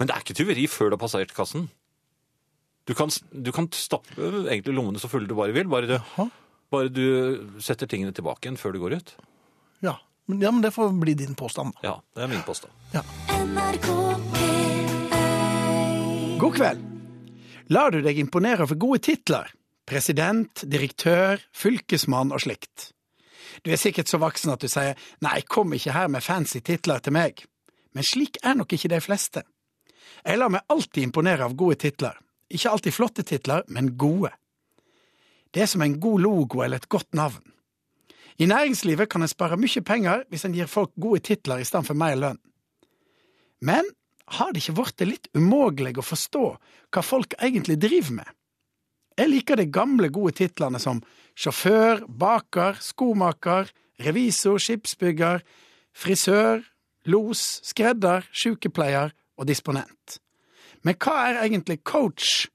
[0.00, 1.68] Men det er ikke tyveri før du har passert kassen.
[2.88, 4.16] Du kan, du kan stappe
[4.48, 6.30] egentlig lommene så fulle du bare vil, bare, du,
[6.72, 7.04] bare du
[7.62, 9.12] setter tingene tilbake igjen før du går ut.
[9.84, 9.98] Ja.
[10.30, 11.76] Men, ja, men det får bli din påstand.
[11.76, 11.86] da.
[11.86, 12.72] Ja, det er min påstand.
[12.96, 13.04] Ja.
[13.44, 14.39] NRK P1
[16.40, 16.84] God kveld.
[17.68, 19.50] Lar du deg imponere over gode titler?
[19.84, 22.94] President, direktør, fylkesmann og slikt.
[23.60, 27.04] Du er sikkert så voksen at du sier nei, kom ikke her med fancy titler
[27.04, 27.44] til meg.
[27.92, 29.44] Men slik er nok ikke de fleste.
[30.24, 32.16] Jeg lar meg alltid imponere av gode titler.
[32.48, 34.32] Ikke alltid flotte titler, men gode.
[35.52, 37.44] Det er som en god logo eller et godt navn.
[38.40, 41.92] I næringslivet kan en spare mye penger hvis en gir folk gode titler i stedet
[41.92, 42.40] for mer lønn.
[43.60, 43.84] Men
[44.36, 46.44] har det ikke blitt litt umulig å forstå
[46.94, 48.28] hva folk egentlig driver med?
[49.18, 51.02] Jeg liker de gamle, gode titlene som
[51.36, 53.68] sjåfør, baker, skomaker,
[54.00, 55.42] revisor, skipsbygger,
[55.92, 56.62] frisør,
[57.10, 60.20] los, skredder, sykepleier og disponent.
[60.86, 62.46] Men hva er egentlig coach,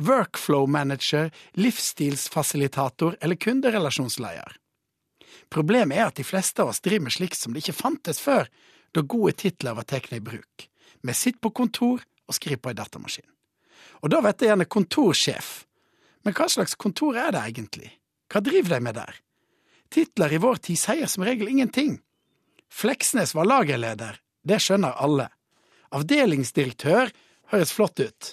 [0.00, 1.30] workflow manager,
[1.60, 4.60] livsstilsfasilitator eller kunderelasjonsleder?
[5.52, 8.48] Problemet er at de fleste av oss driver med slikt som det ikke fantes før,
[8.94, 10.68] da gode titler var tatt i bruk.
[11.04, 13.28] Vi sitter på kontor og skriver på ei datamaskin.
[14.02, 15.50] Og da vet jeg gjerne kontorsjef.
[16.24, 17.90] Men hva slags kontor er det egentlig?
[18.32, 19.20] Hva driver de med der?
[19.92, 21.98] Titler i vår tid sier som regel ingenting.
[22.72, 25.28] Fleksnes var lagerleder, det skjønner alle.
[25.94, 27.12] Avdelingsdirektør
[27.52, 28.32] høres flott ut.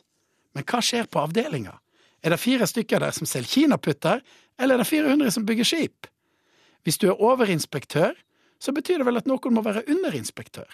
[0.56, 1.76] Men hva skjer på avdelinga?
[2.24, 4.24] Er det fire stykker der som selger kinaputter,
[4.60, 6.08] eller er det 400 som bygger skip?
[6.86, 8.16] Hvis du er overinspektør,
[8.62, 10.70] så betyr det vel at noen må være underinspektør.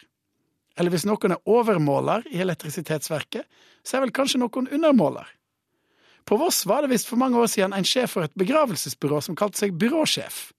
[0.77, 3.47] Eller hvis noen er overmåler i elektrisitetsverket,
[3.83, 5.27] så er vel kanskje noen undermåler.
[6.27, 9.37] På Voss var det visst for mange år siden en sjef for et begravelsesbyrå som
[9.39, 10.51] kalte seg byråsjef.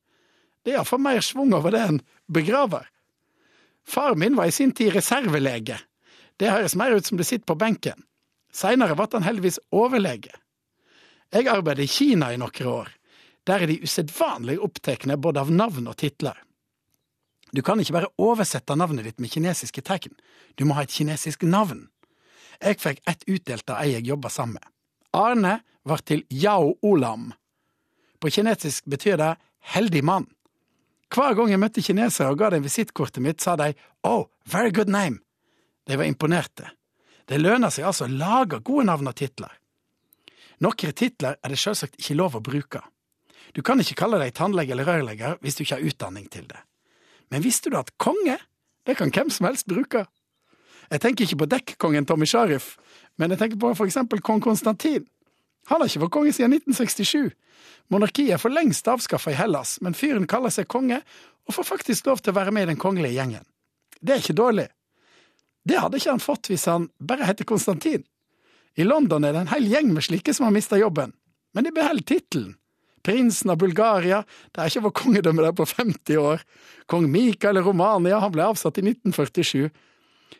[0.64, 2.00] Det er iallfall mer schwung over det enn
[2.32, 2.88] begraver.
[3.88, 5.78] Far min var i sin tid reservelege.
[6.40, 8.02] Det høres mer ut som det sitter på benken.
[8.52, 10.34] Seinere ble han heldigvis overlege.
[11.32, 12.90] Jeg arbeidet i Kina i noen år.
[13.44, 16.36] Der er de usedvanlig opptatt både av navn og titler.
[17.52, 20.12] Du kan ikke bare oversette navnet ditt med kinesiske tegn,
[20.56, 21.86] du må ha et kinesisk navn.
[22.60, 24.72] Jeg fikk ett utdelt av ei jeg jobba sammen med.
[25.16, 27.30] Arne var til Yao Olam.
[28.20, 29.36] På kinesisk betyr det
[29.74, 30.26] heldig mann.
[31.08, 33.72] Hver gang jeg møtte kinesere og ga dem visittkortet mitt, sa de
[34.04, 35.22] oh, very good name.
[35.88, 36.68] De var imponerte.
[37.28, 39.54] Det lønner seg altså å lage gode navn og titler.
[40.64, 42.82] Noen titler er det selvsagt ikke lov å bruke.
[43.54, 46.60] Du kan ikke kalle deg tannlege eller rørlegger hvis du ikke har utdanning til det.
[47.30, 48.38] Men visste du at konge,
[48.86, 50.06] det kan hvem som helst bruke?
[50.88, 52.76] Jeg tenker ikke på dekkongen Tommy Sharif,
[53.20, 55.04] men jeg tenker på for eksempel kong Konstantin.
[55.68, 57.34] Han har ikke vært konge siden 1967.
[57.92, 61.02] Monarkiet er for lengst avskaffa i Hellas, men fyren kaller seg konge,
[61.48, 63.44] og får faktisk lov til å være med i den kongelige gjengen.
[64.00, 64.68] Det er ikke dårlig.
[65.68, 68.04] Det hadde ikke han fått hvis han bare heter Konstantin.
[68.78, 71.12] I London er det en hel gjeng med slike som har mista jobben,
[71.52, 72.54] men de beholder tittelen.
[73.04, 74.22] Prinsen av Bulgaria,
[74.52, 76.42] det er ikke vår kongedømme der på 50 år.
[76.90, 79.68] Kong Mikael Romania, han ble avsatt i 1947.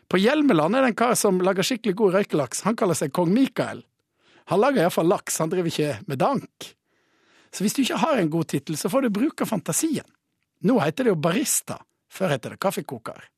[0.09, 3.31] På Hjelmeland er det en kar som lager skikkelig god røykelaks, han kaller seg kong
[3.33, 3.83] Mikael.
[4.49, 6.71] Han lager iallfall laks, han driver ikke med dank.
[7.53, 10.05] Så hvis du ikke har en god tittel, så får du bruke fantasien.
[10.65, 11.79] Nå heter det jo barista,
[12.11, 13.29] før heter det kaffekoker.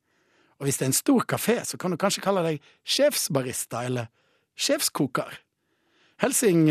[0.59, 4.11] Og hvis det er en stor kafé, så kan du kanskje kalle deg sjefsbarista eller
[4.55, 5.39] sjefskoker.
[6.21, 6.67] Helsing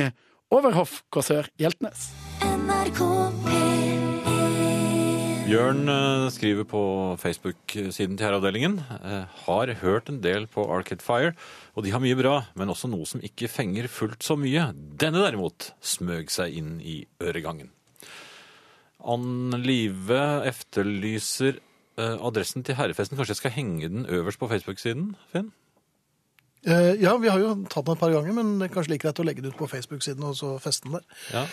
[0.55, 2.11] overhoffkåsør Hjeltnes.
[2.41, 3.01] NRK
[3.45, 4.28] P1
[5.51, 6.80] Bjørn eh, skriver på
[7.20, 11.32] Facebook-siden til Herreavdelingen eh, har hørt en del på Arcade Fire,
[11.74, 14.68] og de har mye bra, men også noe som ikke fenger fullt så mye.
[15.03, 17.72] Denne derimot smøg seg inn i øregangen.
[19.01, 23.18] Ann Live efterlyser eh, adressen til herrefesten.
[23.18, 25.51] Kanskje jeg skal henge den øverst på Facebook-siden, Finn?
[26.62, 29.09] Eh, Ja, vi har jo tatt den et par ganger, men det er kanskje like
[29.09, 31.09] greit å legge det ut på Facebook-siden og så feste den der.
[31.34, 31.47] Ja.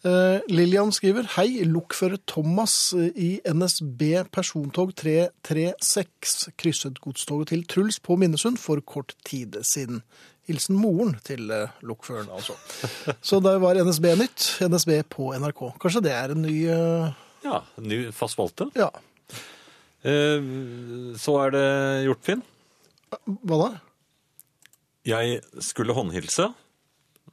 [0.00, 7.98] Eh, Lillian skriver Hei, lokfører Thomas eh, i NSB persontog 336 krysset godstoget til Truls
[8.00, 10.00] på Minnesund for kort tid siden.
[10.48, 12.56] Hilsen moren til eh, lokføreren, altså.
[13.28, 15.60] Så det var NSB Nytt, NSB på NRK.
[15.82, 17.12] Kanskje det er en ny uh...
[17.44, 18.70] ja ny fast spalte.
[18.78, 18.88] Ja,
[20.00, 21.66] Uh, Så er det
[22.06, 22.42] gjort, Finn.
[23.44, 23.66] hva da?
[25.04, 26.46] Jeg skulle håndhilse.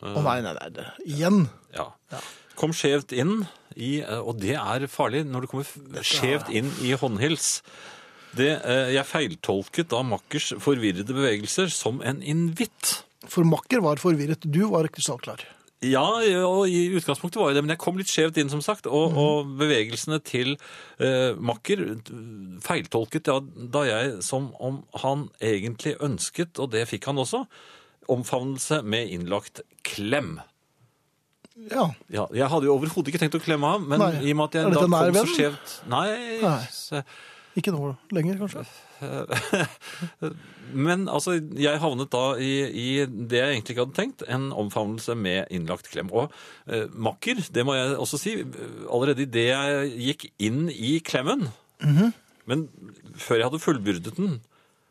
[0.03, 1.45] Å nei, nei, nei, Igjen?
[1.71, 1.85] Ja.
[2.11, 2.19] Ja.
[2.57, 3.43] Kom skjevt inn
[3.77, 7.61] i eh, Og det er farlig når du kommer skjevt inn i håndhils.
[8.37, 13.01] Det, eh, jeg feiltolket da makkers forvirrede bevegelser som en invitt.
[13.27, 15.45] For makker var forvirret, du var krystallklar.
[15.85, 16.05] Ja,
[16.47, 18.87] og i utgangspunktet var jo det, men jeg kom litt skjevt inn, som sagt.
[18.89, 20.55] Og, og bevegelsene til
[20.97, 21.83] eh, makker
[22.65, 27.43] feiltolket ja, da jeg, som om han egentlig ønsket, og det fikk han også,
[28.09, 30.39] omfavnelse med innlagt klem.
[31.71, 34.11] Ja, Ja, jeg hadde jo overhodet ikke tenkt å klemme ham, men Nei.
[34.23, 36.07] i og med at jeg da kom så skjevt Nei.
[36.43, 36.59] Nei.
[36.71, 37.01] Så,
[37.57, 38.61] ikke nå lenger, kanskje.
[40.87, 45.15] men altså, jeg havnet da i, i det jeg egentlig ikke hadde tenkt, en omfavnelse
[45.17, 46.11] med innlagt klem.
[46.13, 46.33] Og
[46.69, 48.35] eh, makker, det må jeg også si,
[48.93, 51.47] allerede i det jeg gikk inn i klemmen,
[51.77, 52.07] Mhm.
[52.49, 52.63] men
[53.21, 54.39] før jeg hadde fullbyrdet den,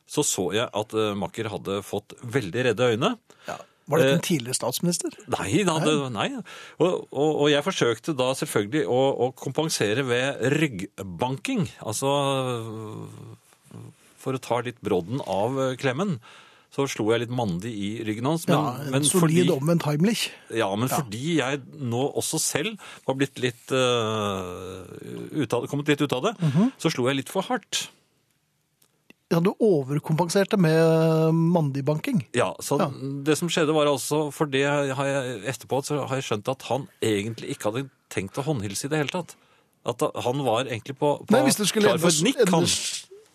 [0.06, 3.16] så så jeg at eh, makker hadde fått veldig redde øyne.
[3.48, 3.56] Ja.
[3.88, 5.12] Var det Eh, en tidligere statsminister?
[5.30, 6.28] Nei, da, det, nei.
[6.82, 11.68] Og, og, og jeg forsøkte da selvfølgelig å, å kompensere ved ryggbanking.
[11.86, 12.10] Altså
[14.18, 16.16] for å ta litt brodden av eh, klemmen.
[16.74, 18.42] Så slo jeg litt mandig i ryggen hans.
[18.50, 20.26] Men, Ja, en men solid omvendt Heimlich.
[20.52, 24.82] ja, men fordi jeg nå også selv var blitt litt uh,
[25.32, 26.72] ut av, kommet litt ut av det, Mhm.
[26.76, 27.86] så slo jeg litt for hardt.
[29.32, 32.20] Ja, du overkompenserte med mandigbanking.
[32.36, 32.86] Ja, så Ja.
[33.26, 36.62] det som skjedde var altså, for det har jeg etterpå, så har jeg skjønt at
[36.70, 39.34] han egentlig ikke hadde tenkt å håndhilse i det hele tatt.
[39.86, 42.48] At han var egentlig på, på Nei, hvis det klar for et nikk.
[42.50, 42.66] Han,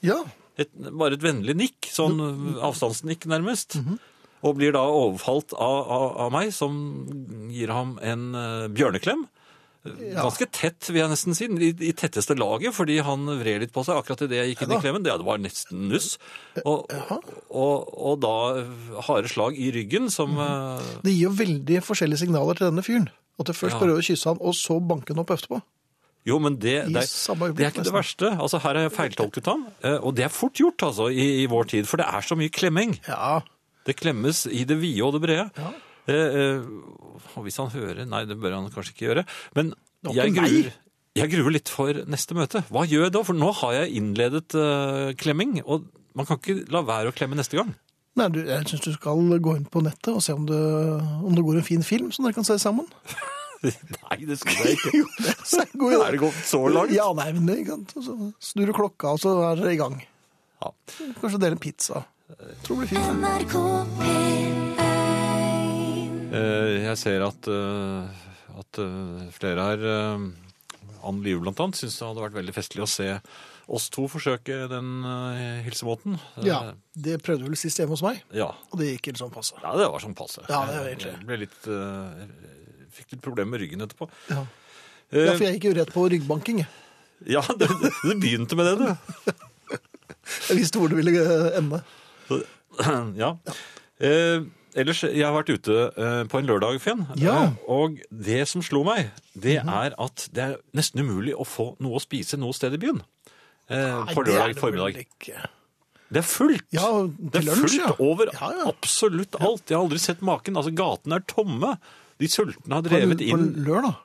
[0.02, 0.24] Ja,
[0.58, 2.18] et, bare et vennlig nikk, sånn
[2.62, 3.76] avstandsnikk nærmest.
[3.82, 4.00] Mhm.
[4.42, 6.74] Og blir da overfalt av, av, av meg, som
[7.54, 9.28] gir ham en eh, bjørneklem.
[9.82, 11.48] Ganske tett, vil jeg nesten si.
[11.50, 14.76] I, I tetteste laget, fordi han vred litt på seg akkurat idet jeg gikk inn
[14.76, 15.06] i klemmen.
[15.08, 16.12] Det, det var nesten nuss.
[16.62, 16.86] Og,
[17.50, 18.34] og, og da
[19.08, 23.10] harde slag i ryggen som eh, det gir jo veldig forskjellige signaler til denne fyren.
[23.42, 23.82] At du først Ja.
[23.82, 25.62] prøver å kysse han, og så banke han opp etterpå.
[26.30, 28.30] Jo, men det, det, er, det er ikke det verste.
[28.38, 31.48] Altså, her har jeg feiltolket ham, eh, og det er fort gjort altså, i, i
[31.50, 32.94] vår tid, for det er så mye klemming.
[33.10, 33.40] Ja,
[33.90, 35.48] Det klemmes i det vide og det brede.
[35.58, 35.72] Ja.
[36.16, 39.26] Eh, eh, og hvis han hører Nei, det bør han kanskje ikke gjøre.
[39.58, 39.74] Men
[40.16, 40.72] jeg gruer,
[41.18, 42.64] jeg gruer litt for neste møte.
[42.72, 43.24] Hva gjør jeg da?
[43.28, 45.86] For nå har jeg innledet uh, klemming, og
[46.18, 47.74] man kan ikke la være å klemme neste gang.
[48.20, 50.60] Nei, du, jeg syns du skal gå inn på nettet og se om det,
[51.24, 52.90] om det går en fin film som dere kan se sammen.
[53.68, 54.96] nei, det skal jeg ikke.
[55.02, 55.96] Jo, det er god.
[56.00, 56.96] Er det gått så langt?
[56.96, 57.96] Ja, nei, men det, ikke sant.
[57.96, 60.02] Så snur du klokka, og så er dere i gang.
[60.62, 60.74] Ja.
[61.22, 62.06] Kanskje dele en pizza.
[62.66, 64.71] Tror det blir fint.
[66.32, 68.26] Jeg ser at, eh,
[68.62, 69.86] at eh, flere her,
[71.02, 73.08] Ann Live blant annet, syns det hadde vært veldig festlig å se
[73.72, 76.18] oss to forsøke den eh, hilsemåten.
[76.42, 76.60] Eh, Ja,
[76.94, 78.50] det prøvde vel sist hjemme hos meg, ja.
[78.72, 79.56] og det gikk helt sånn passe.
[79.64, 80.44] Ja, det var sånn passe.
[80.50, 81.14] Ja, det var egentlig.
[81.16, 84.10] Jeg ble litt, eh, fikk litt problemer med ryggen etterpå.
[84.32, 84.44] Ja.
[85.12, 86.64] Eh, Ja, for jeg gikk jo rett på ryggbanking.
[87.36, 87.68] ja, det,
[88.04, 89.34] det begynte med det, du.
[90.48, 91.80] Jeg visste hvor det ville eh, ende.
[93.24, 93.32] ja.
[94.00, 94.44] Eh,
[94.76, 97.06] ellers, jeg har vært ute eh, på en lørdag, Finn.
[97.20, 97.48] Ja.
[97.48, 97.56] Mhm.
[97.58, 101.72] Eh, og det som slo meg, det er at det er nesten umulig å få
[101.84, 103.02] noe å spise noe sted i byen.
[103.70, 105.02] eh, Nei, på det er lørdag det formiddag.
[105.06, 105.50] ikke.
[106.12, 106.66] Det er fullt!
[106.76, 107.92] Ja, Det er lunsj, fullt ja.
[108.04, 108.66] over Ja, ja.
[108.68, 109.64] absolutt alt.
[109.70, 110.58] Jeg har aldri sett maken.
[110.60, 111.78] Altså, Gatene er tomme.
[112.20, 113.96] De sultne har På, drevet på inn lørdag.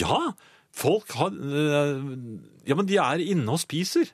[0.00, 0.32] Ja!
[0.74, 2.02] Folk har øh,
[2.66, 4.10] Ja, men de er inne og spiser.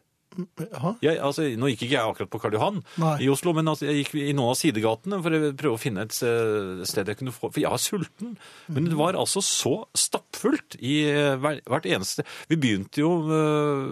[1.05, 3.15] Jeg, altså, nå gikk ikke jeg akkurat på Karl Johan Nei.
[3.25, 6.07] i Oslo, men altså, jeg gikk i noen av sidegatene for å prøve å finne
[6.07, 8.35] et eh, sted jeg kunne få For jeg var sulten.
[8.73, 13.87] Men det var altså så stappfullt i eh, hvert eneste Vi begynte jo øh,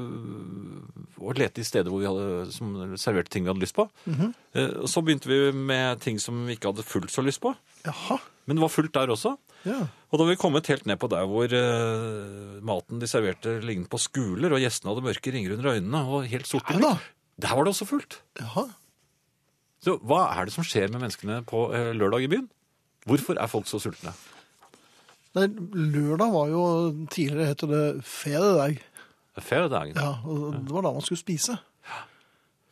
[1.25, 3.89] å lete i steder hvor vi hadde, som serverte ting vi hadde lyst på.
[4.05, 4.87] Mm -hmm.
[4.87, 7.55] så begynte vi med ting som vi ikke hadde fullt så lyst på.
[7.85, 8.19] Jaha.
[8.45, 9.37] Men det var fullt der også.
[9.65, 9.81] Ja.
[10.13, 13.99] Og da vi kommet helt ned på der hvor uh, maten de serverte lignet på
[14.03, 16.91] skuler, og gjestene hadde mørke ringer under øynene og helt sorte Nei da.
[16.99, 18.19] blikk, der var det også fullt.
[18.41, 18.67] Jaha.
[19.85, 22.47] Så hva er det som skjer med menneskene på uh, lørdag i byen?
[23.09, 24.13] Hvorfor er folk så sultne?
[25.35, 26.61] Nei, lørdag var jo
[27.11, 27.99] Tidligere het det er
[29.43, 29.97] Fair dagen.
[29.99, 31.57] Ja, og det var da man skulle spise.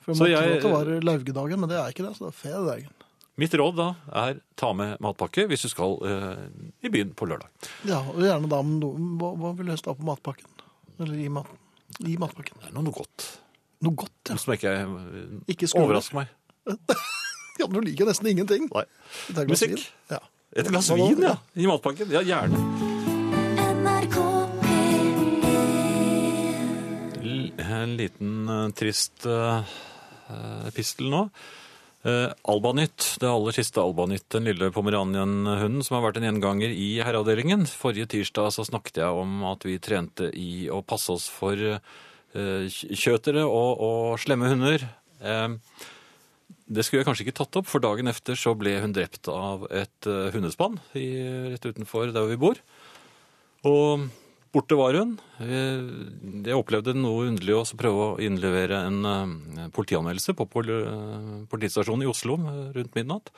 [0.05, 2.13] For Så man jeg- trodde at det var laugedagen, men det er ikke det.
[2.17, 2.93] Så det er fredagen.
[3.43, 3.89] Mitt råd da
[4.23, 6.43] er ta med matpakke hvis du skal eh,
[6.87, 7.49] i byen på lørdag.
[7.89, 8.79] Ja, og gjerne da men
[9.19, 10.47] Hva, hva vil du helst ha på matpakken?
[11.03, 11.49] Eller i, mat,
[12.07, 12.61] i matpakken?
[12.63, 13.27] Det er noe godt.
[13.83, 14.37] Noe godt, ja.
[14.37, 14.87] Noe som ikke eh,
[15.57, 16.31] Ikke overrasker meg.
[17.61, 18.65] Ja, men du liker nesten ingenting.
[18.73, 18.83] Nei.
[19.29, 19.75] Et glass Musikk.
[19.77, 19.83] vin.
[20.15, 20.19] Ja.
[20.57, 21.09] Et glass Hva da?
[21.11, 21.35] vin, ja.
[21.61, 22.09] I matpakken.
[22.15, 22.63] Ja, gjerne.
[23.77, 24.17] NRK
[27.23, 29.61] L- En liten eh, trist uh,
[30.69, 31.27] epistel nå.
[32.03, 36.97] Uh, Albanytt, det aller siste Albanytt, den lille pomeranienhunden som har vært en gjenganger i
[36.99, 37.63] herreavdelingen.
[37.71, 42.81] Forrige tirsdag så snakket jeg om at vi trente i å passe oss for uh,
[42.91, 44.89] kjøtere og, og slemme hunder.
[45.23, 45.55] Uh,
[46.73, 49.69] det skulle jeg kanskje ikke tatt opp, for dagen efter så ble hun drept av
[49.71, 51.07] et hundespann i,
[51.53, 52.59] rett utenfor der vi bor.
[53.69, 54.07] Og
[54.53, 55.17] borte var hun.
[55.41, 62.05] Eh, Jeg opplevde noe underlig å prøve å innlevere en eh, politianmeldelse på eh, politistasjonen
[62.07, 62.39] i Oslo
[62.77, 63.33] rundt midnatt.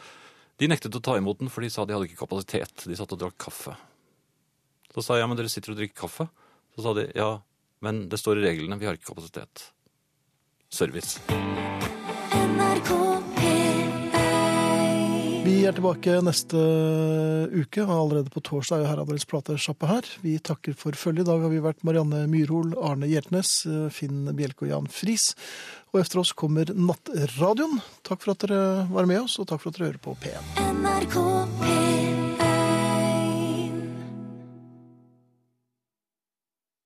[0.59, 2.87] De nektet å ta imot den, for de sa de hadde ikke kapasitet.
[2.87, 3.75] De satt og drakk kaffe.
[4.95, 6.29] Så sa jeg, men dere sitter og drikker kaffe.
[6.77, 7.33] Så sa de, ja,
[7.83, 9.71] men det står i reglene, vi har ikke kapasitet.
[10.71, 11.19] Service.
[12.35, 13.14] NRK P1
[15.45, 16.57] Vi er tilbake neste
[17.53, 20.09] uke, allerede på torsdag er jo platesjappe her.
[20.23, 21.27] Vi takker for følget.
[21.27, 23.53] I dag har vi vært Marianne Myrhol, Arne Hjeltnes,
[23.93, 25.35] Finn Bjelke og Jan Friis.
[25.93, 27.83] Og efter oss kommer Nattradioen.
[28.09, 30.53] Takk for at dere var med oss, og takk for at dere hører på P1.
[30.81, 31.21] NRK
[31.61, 32.14] P1